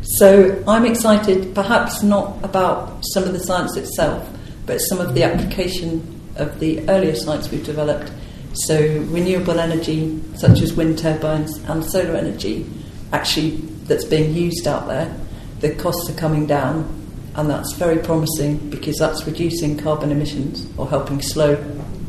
So 0.03 0.63
I'm 0.67 0.87
excited, 0.87 1.55
perhaps 1.55 2.03
not 2.03 2.43
about 2.43 3.03
some 3.13 3.25
of 3.25 3.33
the 3.33 3.41
science 3.41 3.77
itself, 3.77 4.29
but 4.67 4.79
some 4.79 4.99
of 4.99 5.15
the 5.15 5.23
application 5.23 6.21
of 6.37 6.59
the 6.59 6.89
earlier 6.89 7.15
science 7.15 7.51
we've 7.51 7.65
developed. 7.65 8.11
So 8.55 8.79
renewable 9.09 9.61
energy, 9.61 10.21
such 10.37 10.61
as 10.61 10.73
wind 10.73 10.99
turbines 10.99 11.59
and 11.65 11.85
solar 11.85 12.17
energy, 12.17 12.67
actually 13.13 13.57
that's 13.85 14.05
being 14.05 14.35
used 14.35 14.67
out 14.67 14.89
there. 14.89 15.15
The 15.61 15.75
costs 15.75 16.09
are 16.09 16.15
coming 16.15 16.47
down, 16.47 16.89
and 17.35 17.49
that's 17.49 17.75
very 17.75 17.99
promising 17.99 18.71
because 18.71 18.97
that's 18.97 19.27
reducing 19.27 19.77
carbon 19.77 20.11
emissions 20.11 20.67
or 20.79 20.89
helping 20.89 21.21
slow 21.21 21.55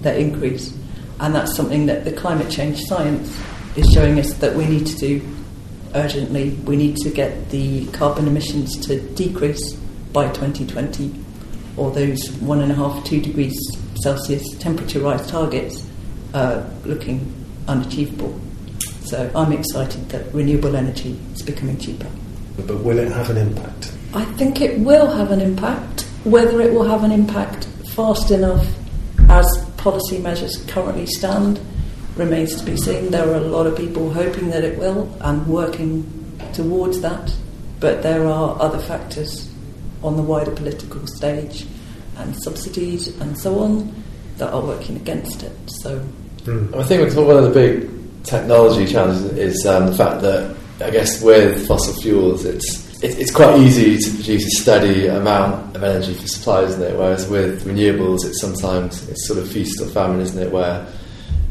their 0.02 0.16
increase. 0.16 0.74
And 1.20 1.36
that's 1.36 1.56
something 1.56 1.86
that 1.86 2.06
the 2.06 2.14
climate 2.14 2.50
change 2.50 2.80
science 2.86 3.38
is 3.76 3.86
showing 3.94 4.20
us 4.20 4.34
that 4.36 4.56
we 4.56 4.66
need 4.66 4.88
to 4.88 4.96
do 4.96 5.22
urgently. 5.94 6.52
We 6.66 6.78
need 6.78 6.96
to 6.98 7.10
get 7.10 7.50
the 7.50 7.88
carbon 7.88 8.28
emissions 8.28 8.78
to 8.88 9.02
decrease 9.16 9.74
by 10.14 10.28
2020, 10.30 11.14
or 11.78 11.92
those 11.92 12.32
one 12.40 12.62
and 12.62 12.72
a 12.72 12.76
half, 12.76 13.04
two 13.06 13.22
degrees 13.22 13.56
Celsius 14.02 14.44
temperature 14.58 15.00
rise 15.00 15.30
targets 15.30 15.88
are 16.34 16.68
looking 16.86 17.34
unachievable. 17.68 18.40
So 19.04 19.30
I'm 19.36 19.52
excited 19.52 20.10
that 20.10 20.34
renewable 20.34 20.76
energy 20.76 21.20
is 21.34 21.42
becoming 21.42 21.78
cheaper. 21.78 22.08
But 22.58 22.84
will 22.84 23.00
it 23.00 23.12
have 23.12 23.30
an 23.30 23.38
impact? 23.38 23.94
I 24.14 24.26
think 24.36 24.62
it 24.62 24.80
will 24.80 25.10
have 25.10 25.32
an 25.32 25.42
impact. 25.42 26.02
Whether 26.24 26.62
it 26.62 26.74
will 26.74 26.84
have 26.84 27.04
an 27.04 27.12
impact 27.12 27.66
fast 27.96 28.32
enough 28.32 28.66
as 29.30 29.46
policy 29.78 30.20
measures 30.20 30.64
currently 30.68 31.06
stand 31.06 31.60
remains 32.16 32.56
to 32.56 32.66
be 32.66 32.78
seen. 32.78 33.12
There 33.12 33.28
are 33.28 33.36
a 33.36 33.40
lot 33.40 33.68
of 33.68 33.78
people 33.78 34.12
hoping 34.12 34.50
that 34.50 34.64
it 34.64 34.78
will 34.78 35.12
and 35.22 35.46
working 35.48 36.06
towards 36.54 37.02
that, 37.02 37.34
but 37.80 38.04
there 38.04 38.26
are 38.26 38.62
other 38.62 38.80
factors 38.80 39.52
on 40.04 40.18
the 40.18 40.22
wider 40.22 40.52
political 40.52 41.06
stage 41.08 41.66
and 42.18 42.36
subsidies 42.44 43.20
and 43.22 43.38
so 43.38 43.60
on 43.60 44.04
that 44.38 44.52
are 44.54 44.62
working 44.62 44.96
against 44.98 45.44
it. 45.44 45.52
So 45.68 46.04
I 46.48 46.84
think 46.84 47.16
one 47.16 47.38
of 47.38 47.44
the 47.44 47.52
big 47.54 48.24
technology 48.24 48.92
challenges 48.92 49.32
is 49.34 49.66
um, 49.66 49.88
the 49.88 49.96
fact 49.96 50.22
that 50.22 50.56
I 50.84 50.90
guess 50.90 51.22
with 51.22 51.68
fossil 51.68 51.94
fuels, 52.02 52.46
it's 52.46 52.90
it, 53.04 53.18
it's 53.20 53.32
quite 53.32 53.58
easy 53.60 53.98
to 53.98 54.16
produce 54.16 54.46
a 54.46 54.62
steady 54.62 55.08
amount 55.08 55.76
of 55.76 55.84
energy 55.84 56.14
for 56.14 56.28
supply, 56.28 56.62
isn't 56.62 56.82
it? 56.82 56.98
Whereas 56.98 57.28
with 57.28 57.66
renewables, 57.66 58.26
it's 58.26 58.40
sometimes 58.40 59.08
it's 59.10 59.28
sort 59.28 59.40
of 59.40 59.50
feast 59.50 59.82
or 59.82 59.88
famine, 59.88 60.22
isn't 60.22 60.42
it? 60.42 60.52
Where 60.52 60.86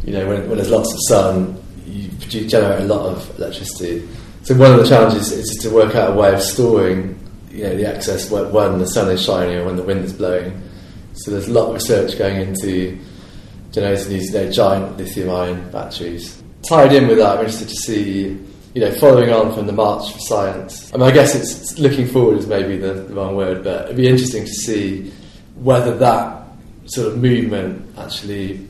you 0.04 0.12
know 0.12 0.26
when, 0.28 0.48
when 0.48 0.56
there's 0.58 0.70
lots 0.70 0.92
of 0.92 0.98
sun, 1.08 1.62
you 1.86 2.08
produce, 2.18 2.50
generate 2.50 2.80
a 2.80 2.84
lot 2.84 3.06
of 3.06 3.38
electricity. 3.38 4.08
So 4.42 4.54
one 4.54 4.72
of 4.72 4.78
the 4.78 4.88
challenges 4.88 5.32
is 5.32 5.48
to 5.62 5.70
work 5.70 5.94
out 5.94 6.12
a 6.12 6.14
way 6.14 6.32
of 6.32 6.40
storing 6.40 7.18
you 7.50 7.64
know 7.64 7.76
the 7.76 7.86
excess 7.86 8.30
when, 8.30 8.78
the 8.78 8.86
sun 8.86 9.10
is 9.10 9.22
shining 9.22 9.58
or 9.58 9.64
when 9.64 9.76
the 9.76 9.82
wind 9.82 10.04
is 10.04 10.12
blowing. 10.12 10.62
So 11.14 11.32
there's 11.32 11.48
a 11.48 11.52
lot 11.52 11.68
of 11.68 11.74
research 11.74 12.16
going 12.16 12.40
into 12.40 12.98
generating 13.72 14.08
these 14.08 14.32
you 14.32 14.40
know, 14.40 14.50
giant 14.50 14.96
lithium-ion 14.96 15.70
batteries. 15.70 16.42
Tied 16.68 16.92
in 16.92 17.08
with 17.08 17.18
that, 17.18 17.38
I'm 17.38 17.44
interested 17.44 17.68
to 17.68 17.74
see 17.74 18.38
you 18.74 18.80
know, 18.80 18.92
following 18.92 19.30
on 19.30 19.52
from 19.54 19.66
the 19.66 19.72
March 19.72 20.12
for 20.12 20.18
Science, 20.20 20.92
I 20.94 20.96
mean, 20.96 21.08
I 21.08 21.12
guess 21.12 21.34
it's 21.34 21.78
looking 21.78 22.06
forward 22.06 22.38
is 22.38 22.46
maybe 22.46 22.76
the, 22.76 22.94
the 22.94 23.14
wrong 23.14 23.34
word, 23.34 23.64
but 23.64 23.86
it'd 23.86 23.96
be 23.96 24.06
interesting 24.06 24.44
to 24.44 24.52
see 24.52 25.12
whether 25.56 25.96
that 25.98 26.44
sort 26.86 27.08
of 27.08 27.18
movement 27.18 27.98
actually 27.98 28.66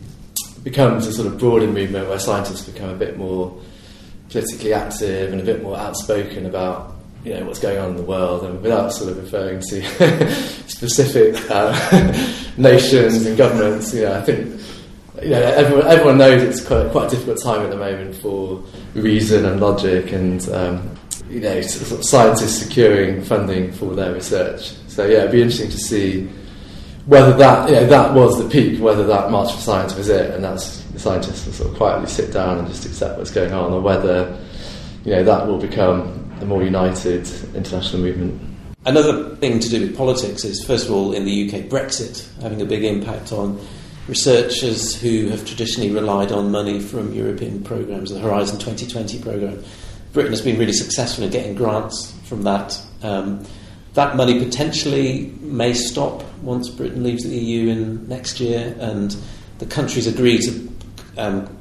becomes 0.63 1.07
a 1.07 1.13
sort 1.13 1.27
of 1.27 1.39
broader 1.39 1.67
movement 1.67 2.09
where 2.09 2.19
scientists 2.19 2.69
become 2.69 2.91
a 2.91 2.97
bit 2.97 3.17
more 3.17 3.59
politically 4.29 4.73
active 4.73 5.33
and 5.33 5.41
a 5.41 5.45
bit 5.45 5.63
more 5.63 5.77
outspoken 5.77 6.47
about 6.47 6.97
you 7.25 7.35
know 7.35 7.45
what's 7.45 7.59
going 7.59 7.79
on 7.79 7.91
in 7.91 7.97
the 7.97 8.03
world, 8.03 8.45
and 8.45 8.63
without 8.63 8.93
sort 8.93 9.11
of 9.11 9.19
referring 9.19 9.61
to 9.61 10.31
specific 10.69 11.37
uh, 11.51 11.73
nations 12.57 13.27
and 13.27 13.37
governments. 13.37 13.93
You 13.93 14.03
know, 14.03 14.19
I 14.19 14.23
think 14.23 14.60
you 15.23 15.31
know, 15.31 15.41
everyone, 15.41 15.87
everyone 15.87 16.19
knows 16.19 16.43
it's 16.43 16.65
quite, 16.67 16.91
quite 16.91 17.07
a 17.07 17.11
difficult 17.11 17.43
time 17.43 17.63
at 17.63 17.71
the 17.71 17.77
moment 17.77 18.15
for 18.17 18.63
reason 18.95 19.45
and 19.45 19.61
logic 19.61 20.13
and, 20.13 20.49
um, 20.51 20.97
you 21.29 21.41
know, 21.41 21.61
scientists 21.61 22.59
securing 22.59 23.23
funding 23.23 23.73
for 23.73 23.95
their 23.95 24.13
research. 24.13 24.73
So, 24.89 25.07
yeah, 25.07 25.19
it'd 25.19 25.33
be 25.33 25.43
interesting 25.43 25.71
to 25.71 25.79
see 25.79 26.29
whether 27.07 27.37
that, 27.37 27.69
you 27.69 27.75
know, 27.75 27.87
that 27.87 28.15
was 28.15 28.43
the 28.43 28.49
peak, 28.49 28.81
whether 28.81 29.07
that 29.07 29.31
March 29.31 29.53
for 29.53 29.61
Science 29.61 29.95
was 29.95 30.09
it, 30.09 30.35
and 30.35 30.45
that's 30.45 30.83
the 30.85 30.99
scientists 30.99 31.47
will 31.47 31.53
sort 31.53 31.71
of 31.71 31.77
quietly 31.77 32.07
sit 32.07 32.33
down 32.33 32.59
and 32.59 32.69
just 32.69 32.85
accept 32.87 33.19
what's 33.19 33.31
going 33.31 33.53
on, 33.53 33.73
or 33.73 33.81
whether, 33.81 34.39
you 35.05 35.13
know, 35.13 35.25
that 35.25 35.47
will 35.47 35.59
become 35.59 36.31
a 36.41 36.45
more 36.45 36.63
united 36.63 37.29
international 37.55 38.03
movement. 38.03 38.41
Another 38.87 39.37
thing 39.37 39.61
to 39.61 39.69
do 39.69 39.83
with 39.83 39.97
politics 39.97 40.45
is, 40.45 40.65
first 40.65 40.87
of 40.87 40.93
all, 40.93 41.13
in 41.13 41.25
the 41.25 41.49
UK, 41.49 41.67
Brexit 41.67 42.27
having 42.41 42.63
a 42.63 42.65
big 42.65 42.83
impact 42.83 43.33
on 43.33 43.61
researchers 44.11 45.01
who 45.01 45.29
have 45.29 45.47
traditionally 45.47 45.91
relied 45.93 46.33
on 46.33 46.51
money 46.51 46.81
from 46.81 47.13
European 47.15 47.63
programs, 47.63 48.11
the 48.11 48.19
Horizon 48.19 48.59
2020 48.59 49.23
program. 49.23 49.63
Britain 50.13 50.33
has 50.33 50.43
been 50.43 50.59
really 50.59 50.73
successful 50.73 51.23
in 51.23 51.31
getting 51.31 51.55
grants 51.55 52.11
from 52.25 52.43
that. 52.43 52.79
Um, 53.03 53.47
that 53.95 54.17
money 54.17 54.45
potentially 54.45 55.33
may 55.41 55.75
stop 55.75 56.25
once 56.43 56.69
Britain 56.69 57.05
leaves 57.05 57.23
the 57.23 57.31
EU 57.31 57.71
in 57.71 58.09
next 58.09 58.41
year, 58.41 58.77
and 58.81 59.17
the 59.59 59.67
countries 59.67 60.09
agree 60.09 60.39
to 60.39 60.69
um, 61.17 61.57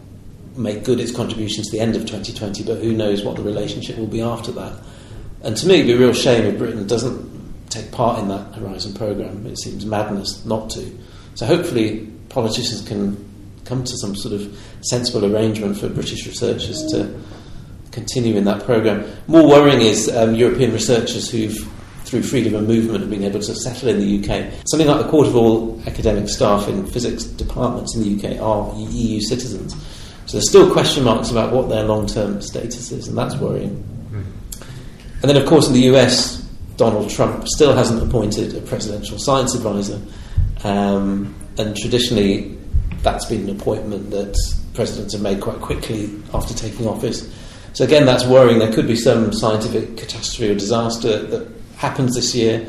make 0.56 0.84
good 0.84 1.00
its 1.00 1.12
contribution 1.12 1.64
to 1.64 1.72
the 1.72 1.80
end 1.80 1.96
of 1.96 2.02
2020. 2.02 2.64
But 2.64 2.82
who 2.82 2.94
knows 2.94 3.24
what 3.24 3.36
the 3.36 3.44
relationship 3.44 3.96
will 3.98 4.08
be 4.08 4.22
after 4.22 4.52
that? 4.54 4.74
And 5.44 5.56
to 5.56 5.68
me, 5.68 5.76
it'd 5.76 5.86
be 5.86 5.94
a 5.94 5.98
real 5.98 6.14
shame 6.14 6.46
if 6.46 6.58
Britain 6.58 6.88
doesn't 6.88 7.70
take 7.70 7.92
part 7.92 8.18
in 8.18 8.28
that 8.30 8.56
Horizon 8.56 8.96
program. 8.96 9.46
It 9.46 9.60
seems 9.60 9.86
madness 9.86 10.44
not 10.46 10.72
to. 10.72 10.98
So 11.36 11.46
hopefully, 11.46 12.12
politicians 12.30 12.88
can 12.88 13.26
come 13.66 13.84
to 13.84 13.98
some 13.98 14.16
sort 14.16 14.34
of 14.34 14.58
sensible 14.82 15.26
arrangement 15.26 15.78
for 15.78 15.90
British 15.90 16.26
researchers 16.26 16.84
to 16.92 17.20
continue 17.92 18.36
in 18.36 18.44
that 18.46 18.64
program. 18.64 19.06
More 19.28 19.48
worrying 19.48 19.82
is 19.82 20.10
um, 20.16 20.36
European 20.36 20.72
researchers 20.74 21.30
who've, 21.30 21.58
through 22.06 22.24
freedom 22.24 22.56
of 22.56 22.68
movement, 22.68 23.02
have 23.02 23.10
been 23.10 23.24
able 23.24 23.42
to 23.42 23.56
settle 23.56 23.90
in 23.90 24.00
the 24.00 24.20
UK. 24.20 24.54
Something 24.68 24.88
like 24.88 25.06
a 25.06 25.10
quarter 25.10 25.30
of 25.30 25.36
all 25.36 25.82
academic 25.86 26.30
staff 26.30 26.68
in 26.68 26.86
physics 26.88 27.24
departments 27.24 27.96
in 27.96 28.04
the 28.04 28.16
UK 28.16 28.42
are 28.42 28.74
EU 28.76 29.20
citizens. 29.22 29.76
So 30.26 30.38
there's 30.38 30.50
still 30.50 30.72
question 30.72 31.04
marks 31.04 31.32
about 31.32 31.54
what 31.54 31.70
their 31.70 31.84
long 31.84 32.08
term 32.08 32.42
status 32.42 32.92
is, 32.92 33.08
and 33.08 33.18
that's 33.18 33.36
worrying. 33.36 33.84
And 35.22 35.30
then, 35.30 35.36
of 35.36 35.48
course, 35.48 35.68
in 35.68 35.74
the 35.74 35.96
US, 35.96 36.38
Donald 36.78 37.10
Trump 37.10 37.46
still 37.48 37.76
hasn't 37.76 38.02
appointed 38.02 38.56
a 38.56 38.62
presidential 38.62 39.20
science 39.20 39.54
advisor. 39.54 40.00
Um, 40.64 41.36
and 41.60 41.76
traditionally, 41.78 42.58
that's 43.04 43.26
been 43.26 43.48
an 43.50 43.60
appointment 43.60 44.10
that 44.12 44.36
presidents 44.74 45.14
have 45.14 45.22
made 45.22 45.42
quite 45.42 45.60
quickly 45.60 46.10
after 46.34 46.54
taking 46.54 46.88
office. 46.88 47.32
So 47.74 47.84
again, 47.86 48.06
that's 48.06 48.26
worrying. 48.26 48.60
There 48.60 48.72
could 48.74 48.88
be 48.88 48.96
some 48.96 49.32
scientific 49.32 49.98
catastrophe 49.98 50.52
or 50.52 50.56
disaster 50.56 51.22
that 51.28 51.48
happens 51.78 52.16
this 52.16 52.34
year 52.34 52.66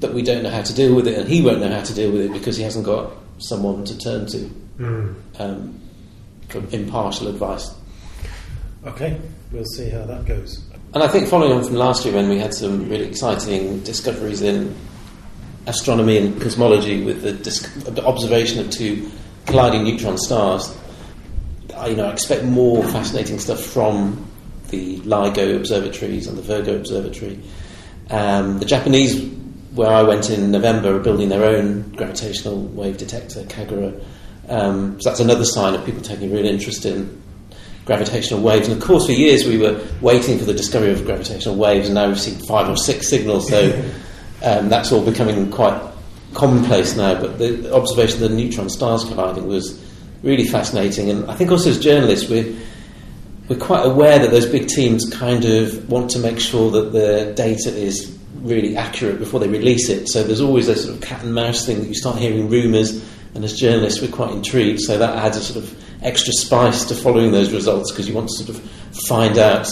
that 0.00 0.14
we 0.14 0.22
don't 0.22 0.42
know 0.42 0.50
how 0.50 0.62
to 0.62 0.74
deal 0.74 0.94
with 0.94 1.06
it, 1.08 1.18
and 1.18 1.28
he 1.28 1.42
won't 1.42 1.60
know 1.60 1.70
how 1.70 1.82
to 1.82 1.94
deal 1.94 2.12
with 2.12 2.20
it 2.22 2.32
because 2.32 2.56
he 2.56 2.62
hasn't 2.62 2.84
got 2.84 3.12
someone 3.38 3.84
to 3.84 3.98
turn 3.98 4.26
to 4.26 4.50
Mm. 4.78 5.14
um, 5.38 5.80
for 6.48 6.60
impartial 6.72 7.28
advice. 7.28 7.70
Okay, 8.84 9.20
we'll 9.52 9.64
see 9.64 9.88
how 9.88 10.04
that 10.04 10.26
goes. 10.26 10.60
And 10.92 11.02
I 11.02 11.08
think 11.08 11.28
following 11.28 11.52
on 11.52 11.64
from 11.64 11.76
last 11.76 12.04
year 12.04 12.14
when 12.14 12.28
we 12.28 12.38
had 12.38 12.52
some 12.52 12.88
really 12.88 13.06
exciting 13.06 13.80
discoveries 13.80 14.42
in 14.42 14.74
astronomy 15.66 16.18
and 16.18 16.40
cosmology 16.40 17.02
with 17.02 17.22
the, 17.22 17.32
dis- 17.32 17.66
the 17.84 18.04
observation 18.04 18.60
of 18.60 18.70
two 18.70 19.10
colliding 19.46 19.84
neutron 19.84 20.18
stars, 20.18 20.76
I, 21.76 21.88
you 21.88 21.96
know, 21.96 22.06
I 22.06 22.12
expect 22.12 22.44
more 22.44 22.82
fascinating 22.84 23.38
stuff 23.38 23.60
from 23.60 24.28
the 24.68 24.98
LIGO 25.00 25.56
observatories 25.56 26.26
and 26.26 26.36
the 26.36 26.42
Virgo 26.42 26.76
observatory. 26.76 27.40
Um, 28.10 28.58
the 28.58 28.64
Japanese, 28.64 29.24
where 29.74 29.90
I 29.90 30.02
went 30.02 30.30
in 30.30 30.50
November, 30.50 30.96
are 30.96 31.00
building 31.00 31.28
their 31.28 31.44
own 31.44 31.90
gravitational 31.92 32.62
wave 32.62 32.96
detector, 32.96 33.44
KAGRA. 33.44 34.02
Um, 34.48 35.00
so 35.00 35.10
that's 35.10 35.20
another 35.20 35.44
sign 35.44 35.74
of 35.74 35.84
people 35.84 36.02
taking 36.02 36.32
real 36.32 36.44
interest 36.44 36.84
in 36.84 37.22
gravitational 37.86 38.40
waves. 38.40 38.68
And 38.68 38.80
of 38.80 38.86
course, 38.86 39.06
for 39.06 39.12
years 39.12 39.44
we 39.44 39.58
were 39.58 39.82
waiting 40.00 40.38
for 40.38 40.44
the 40.44 40.54
discovery 40.54 40.92
of 40.92 41.04
gravitational 41.04 41.56
waves, 41.56 41.86
and 41.86 41.94
now 41.94 42.08
we've 42.08 42.20
seen 42.20 42.38
five 42.46 42.68
or 42.68 42.76
six 42.76 43.08
signals. 43.08 43.48
So 43.48 43.82
um, 44.44 44.68
that's 44.68 44.92
all 44.92 45.04
becoming 45.04 45.50
quite 45.50 45.80
commonplace 46.34 46.96
now. 46.96 47.20
But 47.20 47.38
the 47.38 47.74
observation 47.74 48.22
of 48.22 48.30
the 48.30 48.36
neutron 48.36 48.68
stars 48.68 49.04
colliding 49.04 49.46
was 49.46 49.82
really 50.22 50.46
fascinating. 50.46 51.10
And 51.10 51.30
I 51.30 51.34
think 51.34 51.50
also 51.50 51.70
as 51.70 51.80
journalists, 51.80 52.28
we're 52.28 52.54
we're 53.48 53.58
quite 53.58 53.84
aware 53.84 54.18
that 54.18 54.30
those 54.30 54.46
big 54.46 54.68
teams 54.68 55.08
kind 55.10 55.44
of 55.44 55.88
want 55.90 56.10
to 56.12 56.18
make 56.18 56.40
sure 56.40 56.70
that 56.70 56.92
the 56.92 57.34
data 57.36 57.74
is 57.74 58.18
really 58.36 58.74
accurate 58.76 59.18
before 59.18 59.38
they 59.38 59.48
release 59.48 59.90
it. 59.90 60.08
So 60.08 60.22
there's 60.22 60.40
always 60.40 60.68
a 60.68 60.76
sort 60.76 60.96
of 60.96 61.02
cat 61.02 61.22
and 61.22 61.34
mouse 61.34 61.66
thing 61.66 61.80
that 61.80 61.88
you 61.88 61.94
start 61.94 62.16
hearing 62.16 62.48
rumours, 62.48 63.04
and 63.34 63.44
as 63.44 63.58
journalists, 63.58 64.00
we're 64.00 64.12
quite 64.12 64.32
intrigued. 64.32 64.80
So 64.80 64.98
that 64.98 65.16
adds 65.16 65.36
a 65.36 65.42
sort 65.42 65.62
of 65.62 65.84
extra 66.02 66.32
spice 66.34 66.84
to 66.86 66.94
following 66.94 67.32
those 67.32 67.52
results 67.52 67.90
because 67.90 68.08
you 68.08 68.14
want 68.14 68.28
to 68.28 68.44
sort 68.44 68.50
of 68.50 68.60
find 69.08 69.38
out 69.38 69.68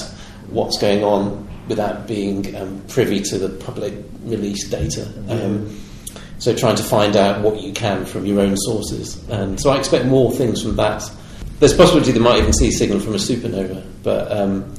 what's 0.49 0.79
going 0.79 1.03
on 1.05 1.49
without 1.73 2.07
being 2.07 2.55
um, 2.55 2.83
privy 2.87 3.23
to 3.23 3.39
the 3.39 3.49
public 3.65 3.95
release 4.25 4.69
data. 4.69 5.11
Um, 5.31 5.81
so 6.39 6.55
trying 6.55 6.77
to 6.77 6.83
find 6.83 7.17
out 7.17 7.41
what 7.41 7.63
you 7.63 7.73
can 7.73 8.05
from 8.05 8.27
your 8.27 8.41
own 8.41 8.57
sources. 8.59 9.27
And 9.31 9.59
so 9.59 9.71
I 9.71 9.79
expect 9.79 10.05
more 10.05 10.31
things 10.33 10.63
from 10.63 10.77
that. 10.77 11.11
There's 11.61 11.73
possibility 11.73 12.13
they 12.13 12.19
might 12.19 12.41
even 12.41 12.53
see 12.53 12.69
a 12.69 12.73
signal 12.73 13.01
from 13.01 13.15
a 13.15 13.23
supernova, 13.29 13.83
but 14.03 14.31
um, 14.31 14.75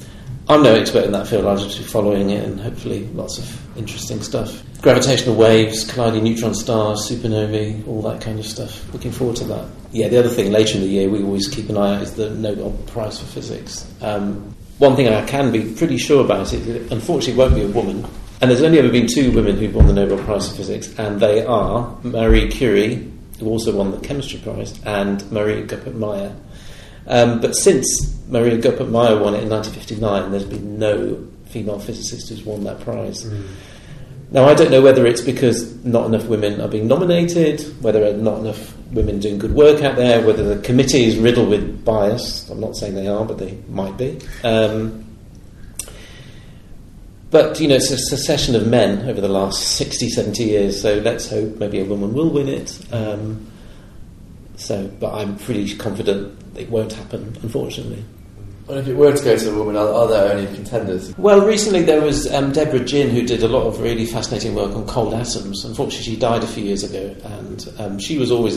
I'm 0.49 0.61
no 0.61 0.75
expert 0.75 1.05
in 1.05 1.11
that 1.13 1.27
field. 1.27 1.45
I'll 1.45 1.57
just 1.57 1.77
be 1.77 1.83
following 1.85 2.29
it 2.29 2.43
and 2.43 2.59
hopefully 2.59 3.05
lots 3.13 3.37
of 3.37 3.77
interesting 3.77 4.21
stuff. 4.21 4.61
Gravitational 4.81 5.35
waves, 5.35 5.89
colliding 5.89 6.25
neutron 6.25 6.53
stars, 6.53 7.09
supernovae, 7.09 7.87
all 7.87 8.01
that 8.01 8.21
kind 8.21 8.39
of 8.39 8.45
stuff. 8.45 8.91
Looking 8.93 9.11
forward 9.11 9.37
to 9.37 9.45
that. 9.45 9.65
Yeah, 9.93 10.09
the 10.09 10.19
other 10.19 10.29
thing 10.29 10.51
later 10.51 10.75
in 10.75 10.81
the 10.81 10.89
year 10.89 11.09
we 11.09 11.23
always 11.23 11.47
keep 11.47 11.69
an 11.69 11.77
eye 11.77 11.95
out 11.95 12.01
is 12.01 12.13
the 12.15 12.31
Nobel 12.31 12.71
Prize 12.87 13.19
for 13.19 13.25
Physics. 13.27 13.89
Um, 14.01 14.53
one 14.79 14.97
thing 14.97 15.07
I 15.07 15.25
can 15.25 15.51
be 15.51 15.73
pretty 15.75 15.97
sure 15.97 16.25
about 16.25 16.51
it, 16.51 16.67
it 16.67 16.91
unfortunately 16.91 17.35
won't 17.35 17.55
be 17.55 17.61
a 17.61 17.67
woman. 17.67 18.05
And 18.41 18.51
there's 18.51 18.61
only 18.63 18.79
ever 18.79 18.89
been 18.89 19.07
two 19.07 19.31
women 19.31 19.55
who've 19.55 19.73
won 19.73 19.87
the 19.87 19.93
Nobel 19.93 20.17
Prize 20.25 20.49
for 20.49 20.55
Physics, 20.57 20.93
and 20.99 21.21
they 21.21 21.45
are 21.45 21.97
Marie 22.03 22.49
Curie, 22.49 23.09
who 23.39 23.47
also 23.47 23.73
won 23.73 23.91
the 23.91 23.99
Chemistry 23.99 24.39
Prize, 24.39 24.77
and 24.83 25.31
Maria 25.31 25.65
Goeppert-Mayer. 25.65 26.35
Um, 27.07 27.39
but 27.39 27.55
since 27.55 28.13
Maria 28.33 28.57
Goeppert-Mayer 28.57 29.21
won 29.21 29.35
it 29.35 29.43
in 29.43 29.49
1959, 29.49 30.31
there's 30.31 30.43
been 30.43 30.79
no 30.79 31.23
female 31.45 31.77
physicist 31.77 32.29
who's 32.29 32.43
won 32.43 32.63
that 32.63 32.79
prize. 32.79 33.31
Now, 34.31 34.45
I 34.45 34.55
don't 34.55 34.71
know 34.71 34.81
whether 34.81 35.05
it's 35.05 35.21
because 35.21 35.85
not 35.85 36.07
enough 36.07 36.25
women 36.25 36.59
are 36.59 36.67
being 36.67 36.87
nominated, 36.87 37.61
whether 37.83 38.17
not 38.17 38.39
enough 38.39 38.75
women 38.91 39.19
doing 39.19 39.37
good 39.37 39.53
work 39.53 39.83
out 39.83 39.97
there, 39.97 40.25
whether 40.25 40.55
the 40.55 40.59
committee 40.63 41.03
is 41.03 41.15
riddled 41.17 41.49
with 41.49 41.85
bias. 41.85 42.49
I'm 42.49 42.59
not 42.59 42.75
saying 42.75 42.95
they 42.95 43.07
are, 43.07 43.23
but 43.23 43.37
they 43.37 43.55
might 43.69 43.97
be. 43.97 44.19
Um, 44.43 45.05
but, 47.29 47.59
you 47.59 47.67
know, 47.67 47.75
it's 47.75 47.91
a 47.91 47.97
succession 47.99 48.55
of 48.55 48.65
men 48.65 49.07
over 49.07 49.21
the 49.21 49.29
last 49.29 49.77
60, 49.77 50.09
70 50.09 50.43
years, 50.43 50.81
so 50.81 50.95
let's 50.99 51.29
hope 51.29 51.57
maybe 51.57 51.79
a 51.79 51.85
woman 51.85 52.15
will 52.15 52.31
win 52.31 52.49
it. 52.49 52.79
Um, 52.91 53.45
so, 54.55 54.87
but 54.99 55.13
I'm 55.13 55.37
pretty 55.37 55.75
confident 55.75 56.35
it 56.57 56.71
won't 56.71 56.93
happen, 56.93 57.37
unfortunately. 57.43 58.03
And 58.69 58.79
if 58.79 58.87
it 58.87 58.95
were 58.95 59.15
to 59.15 59.23
go 59.23 59.37
to 59.37 59.51
a 59.51 59.57
woman, 59.57 59.75
are, 59.75 59.87
are 59.87 60.07
there 60.07 60.37
any 60.37 60.53
contenders? 60.55 61.17
Well, 61.17 61.45
recently 61.45 61.83
there 61.83 62.01
was 62.01 62.31
um, 62.33 62.51
Deborah 62.51 62.83
Jin 62.83 63.09
who 63.09 63.25
did 63.25 63.43
a 63.43 63.47
lot 63.47 63.67
of 63.67 63.81
really 63.81 64.05
fascinating 64.05 64.55
work 64.55 64.73
on 64.75 64.87
cold 64.87 65.13
atoms. 65.13 65.65
Unfortunately, 65.65 66.13
she 66.13 66.15
died 66.17 66.43
a 66.43 66.47
few 66.47 66.63
years 66.63 66.83
ago, 66.83 67.15
and 67.25 67.73
um, 67.77 67.99
she 67.99 68.17
was 68.17 68.31
always 68.31 68.55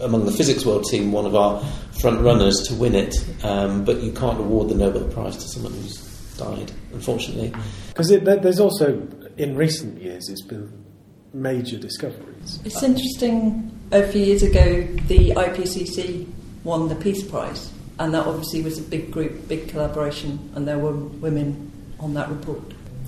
among 0.00 0.26
the 0.26 0.32
physics 0.32 0.66
world 0.66 0.84
team 0.84 1.12
one 1.12 1.24
of 1.24 1.34
our 1.34 1.62
front 2.00 2.20
runners 2.20 2.62
to 2.68 2.74
win 2.74 2.94
it. 2.94 3.14
Um, 3.42 3.84
but 3.84 4.02
you 4.02 4.12
can't 4.12 4.38
award 4.38 4.68
the 4.68 4.74
Nobel 4.74 5.08
Prize 5.08 5.36
to 5.36 5.48
someone 5.48 5.72
who's 5.72 5.96
died, 6.36 6.70
unfortunately. 6.92 7.52
Because 7.88 8.08
there's 8.08 8.60
also, 8.60 9.08
in 9.38 9.56
recent 9.56 10.00
years, 10.00 10.28
it's 10.28 10.42
been 10.42 10.84
major 11.32 11.78
discoveries. 11.78 12.60
It's 12.64 12.82
interesting. 12.82 13.72
A 13.92 14.06
few 14.06 14.22
years 14.22 14.42
ago, 14.42 14.82
the 15.06 15.30
IPCC 15.30 16.26
won 16.64 16.88
the 16.88 16.96
Peace 16.96 17.22
Prize, 17.22 17.72
and 17.98 18.12
that 18.14 18.26
obviously 18.26 18.62
was 18.62 18.78
a 18.78 18.82
big 18.82 19.10
group, 19.10 19.48
big 19.48 19.68
collaboration, 19.68 20.50
and 20.54 20.66
there 20.66 20.78
were 20.78 20.92
women 20.92 21.70
on 22.00 22.14
that 22.14 22.28
report. 22.28 22.60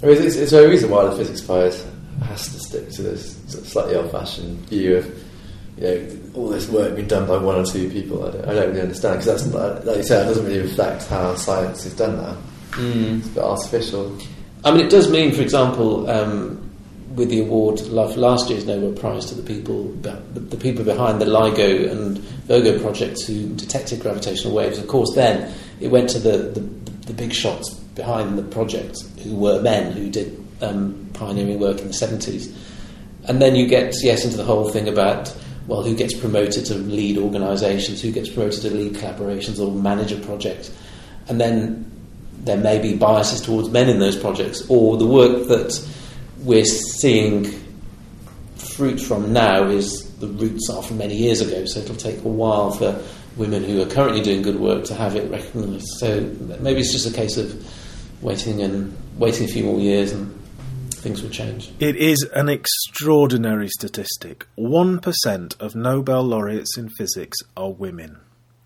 I 0.03 0.07
mean, 0.07 0.23
it's, 0.23 0.37
it's 0.37 0.53
a 0.53 0.69
reason 0.69 0.91
why 0.91 1.05
the 1.05 1.17
physics 1.17 1.41
prize 1.41 1.85
has 2.25 2.53
to 2.53 2.59
stick 2.61 2.91
to 2.91 3.03
this 3.03 3.37
slightly 3.71 3.95
old-fashioned 3.95 4.59
view 4.69 4.97
of 4.97 5.25
you 5.77 5.85
know 5.85 6.19
all 6.35 6.49
this 6.49 6.69
work 6.69 6.95
being 6.97 7.09
done 7.09 7.27
by 7.27 7.37
one 7.37 7.57
or 7.57 7.65
two 7.65 7.91
people. 7.91 8.27
I 8.27 8.31
don't, 8.31 8.45
I 8.45 8.55
don't 8.55 8.69
really 8.69 8.81
understand 8.81 9.21
because 9.21 9.45
that's 9.45 9.55
like, 9.55 9.85
like 9.85 9.97
you 9.99 10.03
said, 10.03 10.25
it 10.25 10.29
doesn't 10.29 10.47
really 10.47 10.61
reflect 10.61 11.07
how 11.07 11.35
science 11.35 11.85
is 11.85 11.95
done 11.95 12.17
now. 12.17 12.37
Mm. 12.73 13.19
It's 13.19 13.27
a 13.29 13.31
bit 13.31 13.45
artificial. 13.45 14.19
I 14.65 14.73
mean, 14.73 14.87
it 14.87 14.91
does 14.91 15.11
mean, 15.11 15.33
for 15.33 15.43
example, 15.43 16.09
um, 16.11 16.68
with 17.19 17.29
the 17.31 17.41
award 17.41 17.81
last 17.89 18.49
year's 18.49 18.65
Nobel 18.65 18.93
Prize 18.93 19.27
to 19.27 19.35
the 19.35 19.43
people, 19.43 19.85
the, 20.03 20.57
people 20.57 20.85
behind 20.85 21.21
the 21.21 21.27
LIGO 21.27 21.91
and 21.91 22.19
Virgo 22.47 22.81
projects 22.81 23.27
who 23.27 23.49
detected 23.57 24.01
gravitational 24.01 24.55
waves. 24.55 24.79
Of 24.79 24.87
course, 24.87 25.15
then 25.15 25.53
it 25.81 25.89
went 25.89 26.09
to 26.11 26.19
the, 26.19 26.39
the, 26.39 26.61
the 27.07 27.13
big 27.13 27.33
shots 27.33 27.75
behind 27.75 28.39
the 28.39 28.43
project, 28.43 29.03
who 29.25 29.35
were 29.35 29.61
men 29.61 29.93
who 29.93 30.09
did 30.09 30.43
um, 30.63 31.11
pioneering 31.13 31.59
work 31.59 31.81
in 31.81 31.89
the 31.89 31.93
seventies. 31.93 32.57
And 33.27 33.43
then 33.43 33.57
you 33.57 33.67
get 33.67 33.95
yes 34.03 34.25
into 34.25 34.37
the 34.37 34.45
whole 34.45 34.71
thing 34.71 34.89
about 34.89 35.37
well, 35.67 35.83
who 35.83 35.95
gets 35.95 36.19
promoted 36.19 36.65
to 36.67 36.75
lead 36.75 37.19
organisations, 37.19 38.01
who 38.01 38.11
gets 38.11 38.31
promoted 38.31 38.63
to 38.63 38.71
lead 38.71 38.95
collaborations 38.95 39.61
or 39.61 39.71
manage 39.71 40.13
a 40.13 40.17
project, 40.17 40.73
and 41.29 41.39
then 41.39 41.85
there 42.45 42.57
may 42.57 42.79
be 42.79 42.97
biases 42.97 43.43
towards 43.43 43.69
men 43.69 43.89
in 43.89 43.99
those 43.99 44.17
projects, 44.17 44.65
or 44.71 44.97
the 44.97 45.07
work 45.07 45.49
that 45.49 45.87
we're 46.39 46.65
seeing 46.65 47.45
fruit 48.57 49.01
from 49.01 49.33
now 49.33 49.65
is 49.65 50.11
the 50.19 50.27
roots 50.27 50.69
are 50.71 50.83
from 50.83 50.99
many 50.99 51.17
years 51.17 51.41
ago, 51.41 51.65
so 51.67 51.81
it'll 51.81 51.97
take 51.97 52.19
a 52.25 52.29
while 52.29 52.71
for 52.71 53.03
women 53.37 53.63
who 53.63 53.81
are 53.81 53.87
currently 53.87 54.21
doing 54.21 54.43
good 54.43 54.59
work 54.59 54.85
to 54.85 54.95
have 54.95 55.17
it 55.17 55.31
recognised. 55.31 55.87
So 55.99 56.21
maybe 56.61 56.81
it's 56.81 56.93
just 56.93 57.07
a 57.07 57.13
case 57.13 57.37
of 57.37 57.65
waiting 58.21 58.63
and 58.63 58.97
waiting 59.17 59.45
a 59.45 59.49
few 59.49 59.65
more 59.65 59.79
years 59.79 60.13
and 60.13 60.35
things 60.91 61.23
will 61.23 61.31
change. 61.31 61.71
It 61.79 61.97
is 61.97 62.29
an 62.35 62.49
extraordinary 62.49 63.69
statistic. 63.69 64.47
1% 64.59 65.61
of 65.61 65.75
Nobel 65.77 66.23
laureates 66.25 66.77
in 66.77 66.89
physics 66.91 67.39
are 67.57 67.71
women. 67.71 68.19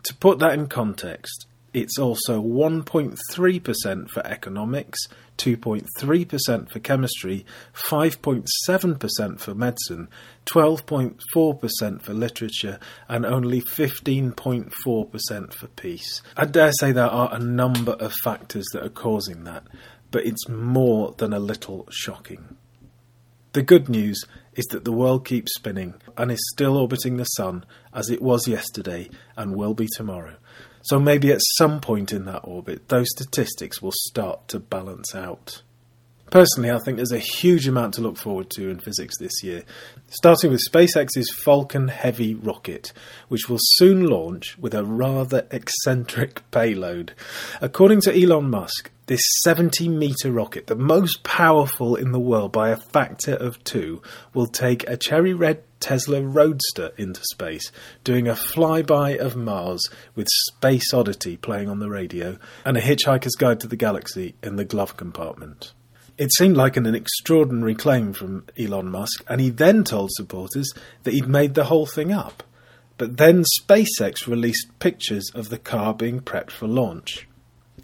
To 0.05 0.15
put 0.15 0.39
that 0.39 0.55
in 0.55 0.67
context, 0.67 1.47
it's 1.75 1.99
also 1.99 2.43
1.3% 2.43 4.11
for 4.11 4.27
economics, 4.27 4.99
2.3% 5.43 6.71
for 6.71 6.79
chemistry, 6.79 7.45
5.7% 7.75 9.41
for 9.41 9.55
medicine, 9.55 10.09
12.4% 10.47 12.03
for 12.03 12.15
literature, 12.15 12.79
and 13.09 13.27
only 13.27 13.61
15.4% 13.61 15.53
for 15.53 15.67
peace. 15.69 16.23
I 16.37 16.45
dare 16.45 16.73
say 16.73 16.93
there 16.93 17.07
are 17.07 17.35
a 17.35 17.41
number 17.41 17.93
of 17.93 18.13
factors 18.23 18.67
that 18.73 18.85
are 18.85 18.91
causing 18.91 19.43
that, 19.45 19.65
but 20.13 20.25
it's 20.25 20.49
more 20.49 21.15
than 21.19 21.33
a 21.33 21.41
little 21.41 21.89
shocking. 21.91 22.57
The 23.53 23.63
good 23.63 23.89
news 23.89 24.25
is 24.55 24.67
that 24.67 24.85
the 24.85 24.93
world 24.93 25.27
keeps 25.27 25.55
spinning 25.55 25.95
and 26.17 26.31
is 26.31 26.41
still 26.53 26.77
orbiting 26.77 27.17
the 27.17 27.25
sun 27.25 27.65
as 27.93 28.11
it 28.11 28.23
was 28.23 28.47
yesterday 28.47 29.11
and 29.37 29.57
will 29.57 29.75
be 29.75 29.89
tomorrow. 29.97 30.37
So 30.83 30.99
maybe 30.99 31.31
at 31.31 31.41
some 31.57 31.81
point 31.81 32.13
in 32.13 32.25
that 32.25 32.41
orbit, 32.45 32.89
those 32.89 33.09
statistics 33.11 33.81
will 33.81 33.93
start 33.95 34.49
to 34.49 34.59
balance 34.59 35.15
out. 35.15 35.63
Personally, 36.33 36.71
I 36.71 36.79
think 36.79 36.97
there's 36.97 37.13
a 37.13 37.19
huge 37.19 37.69
amount 37.69 37.93
to 37.93 38.01
look 38.01 38.17
forward 38.17 38.49
to 38.53 38.71
in 38.71 38.79
physics 38.79 39.19
this 39.19 39.43
year, 39.43 39.65
starting 40.07 40.51
with 40.51 40.63
SpaceX's 40.67 41.31
Falcon 41.45 41.89
Heavy 41.89 42.35
rocket, 42.35 42.95
which 43.29 43.51
will 43.51 43.59
soon 43.61 44.07
launch 44.07 44.57
with 44.57 44.73
a 44.73 44.83
rather 44.83 45.47
eccentric 45.51 46.51
payload. 46.51 47.13
According 47.61 48.01
to 48.01 48.19
Elon 48.19 48.49
Musk, 48.49 48.91
this 49.09 49.21
70 49.43 49.91
metre 49.91 50.33
rocket, 50.33 50.69
the 50.69 50.75
most 50.75 51.23
powerful 51.23 51.97
in 51.97 52.13
the 52.13 52.19
world 52.19 52.51
by 52.51 52.71
a 52.71 52.79
factor 52.79 53.35
of 53.35 53.63
two, 53.63 54.01
will 54.33 54.47
take 54.47 54.89
a 54.89 54.97
cherry 54.97 55.35
red 55.35 55.63
Tesla 55.81 56.23
Roadster 56.23 56.93
into 56.97 57.21
space, 57.33 57.71
doing 58.05 58.27
a 58.27 58.33
flyby 58.33 59.19
of 59.19 59.37
Mars 59.37 59.87
with 60.15 60.29
Space 60.49 60.95
Oddity 60.95 61.37
playing 61.37 61.69
on 61.69 61.81
the 61.81 61.91
radio 61.91 62.39
and 62.65 62.79
a 62.79 62.81
Hitchhiker's 62.81 63.37
Guide 63.37 63.61
to 63.61 63.69
the 63.69 63.77
Galaxy 63.77 64.35
in 64.43 64.57
the 64.57 64.65
glove 64.65 64.97
compartment. 64.97 65.75
It 66.23 66.33
seemed 66.33 66.57
like 66.57 66.77
an, 66.77 66.87
extraordinary 66.95 67.75
claim 67.75 68.13
from 68.13 68.47
Elon 68.57 68.93
Musk, 68.93 69.25
and 69.27 69.41
he 69.41 69.51
then 69.51 69.83
told 69.83 70.13
supporters 70.13 70.73
that 71.03 71.15
he'd 71.15 71.27
made 71.27 71.55
the 71.55 71.65
whole 71.65 71.85
thing 71.85 72.13
up. 72.13 72.45
But 72.97 73.17
then 73.17 73.43
SpaceX 73.61 74.29
released 74.29 74.69
pictures 74.79 75.29
of 75.35 75.49
the 75.49 75.59
car 75.59 75.93
being 75.93 76.21
prepped 76.21 76.53
for 76.53 76.69
launch. 76.69 77.27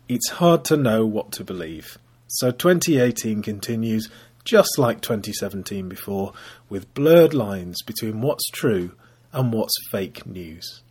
It's 0.09 0.29
hard 0.29 0.65
to 0.67 0.77
know 0.77 1.05
what 1.05 1.33
to 1.33 1.43
believe. 1.43 1.99
So 2.29 2.53
2018 2.53 3.43
continues 3.43 4.09
just 4.45 4.79
like 4.79 5.01
2017 5.01 5.89
before, 5.89 6.33
with 6.69 6.95
blurred 6.95 7.35
lines 7.35 7.83
between 7.83 8.21
what's 8.21 8.49
true 8.51 8.93
and 9.33 9.53
what's 9.53 9.75
fake 9.91 10.27
news. 10.27 10.83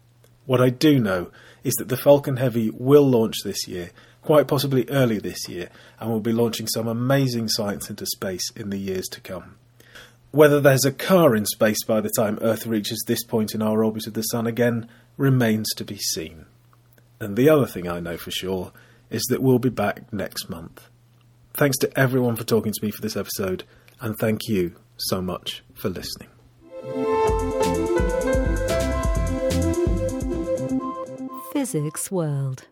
What 0.46 0.60
I 0.60 0.70
do 0.70 1.00
know 1.00 1.32
is 1.64 1.76
that 1.76 1.88
the 1.88 1.96
Falcon 1.96 2.36
Heavy 2.36 2.72
will 2.72 3.08
launch 3.08 3.36
this 3.46 3.70
year, 3.70 3.92
quite 4.28 4.46
possibly 4.46 4.86
early 4.90 5.20
this 5.20 5.48
year, 5.48 5.70
and 6.02 6.12
will 6.12 6.20
be 6.20 6.34
launching 6.34 6.68
some 6.68 6.86
amazing 6.86 7.48
science 7.48 7.90
into 7.90 8.06
space 8.06 8.52
in 8.58 8.70
the 8.72 8.78
years 8.78 9.06
to 9.08 9.22
come. 9.22 9.56
Whether 10.32 10.60
there's 10.60 10.84
a 10.84 10.92
car 10.92 11.34
in 11.34 11.46
space 11.46 11.82
by 11.86 12.02
the 12.02 12.10
time 12.10 12.38
Earth 12.42 12.68
reaches 12.68 13.02
this 13.08 13.24
point 13.24 13.56
in 13.56 13.62
our 13.62 13.86
orbit 13.86 14.06
of 14.06 14.16
the 14.16 14.24
Sun 14.24 14.46
again 14.46 14.90
remains 15.16 15.70
to 15.78 15.86
be 15.86 15.96
seen. 15.96 16.46
And 17.22 17.38
the 17.38 17.48
other 17.48 17.66
thing 17.66 17.88
I 17.88 18.02
know 18.02 18.18
for 18.18 18.32
sure 18.32 18.74
is 19.10 19.24
that 19.30 19.42
we'll 19.42 19.60
be 19.60 19.70
back 19.70 20.12
next 20.12 20.50
month. 20.50 20.90
Thanks 21.54 21.78
to 21.78 21.98
everyone 21.98 22.36
for 22.36 22.44
talking 22.44 22.74
to 22.74 22.86
me 22.86 22.92
for 22.92 23.02
this 23.02 23.16
episode, 23.16 23.64
and 24.02 24.18
thank 24.20 24.50
you 24.50 24.76
so 24.98 25.22
much 25.22 25.64
for 25.74 25.88
listening. 25.88 26.28
Physics 31.54 32.12
World. 32.12 32.68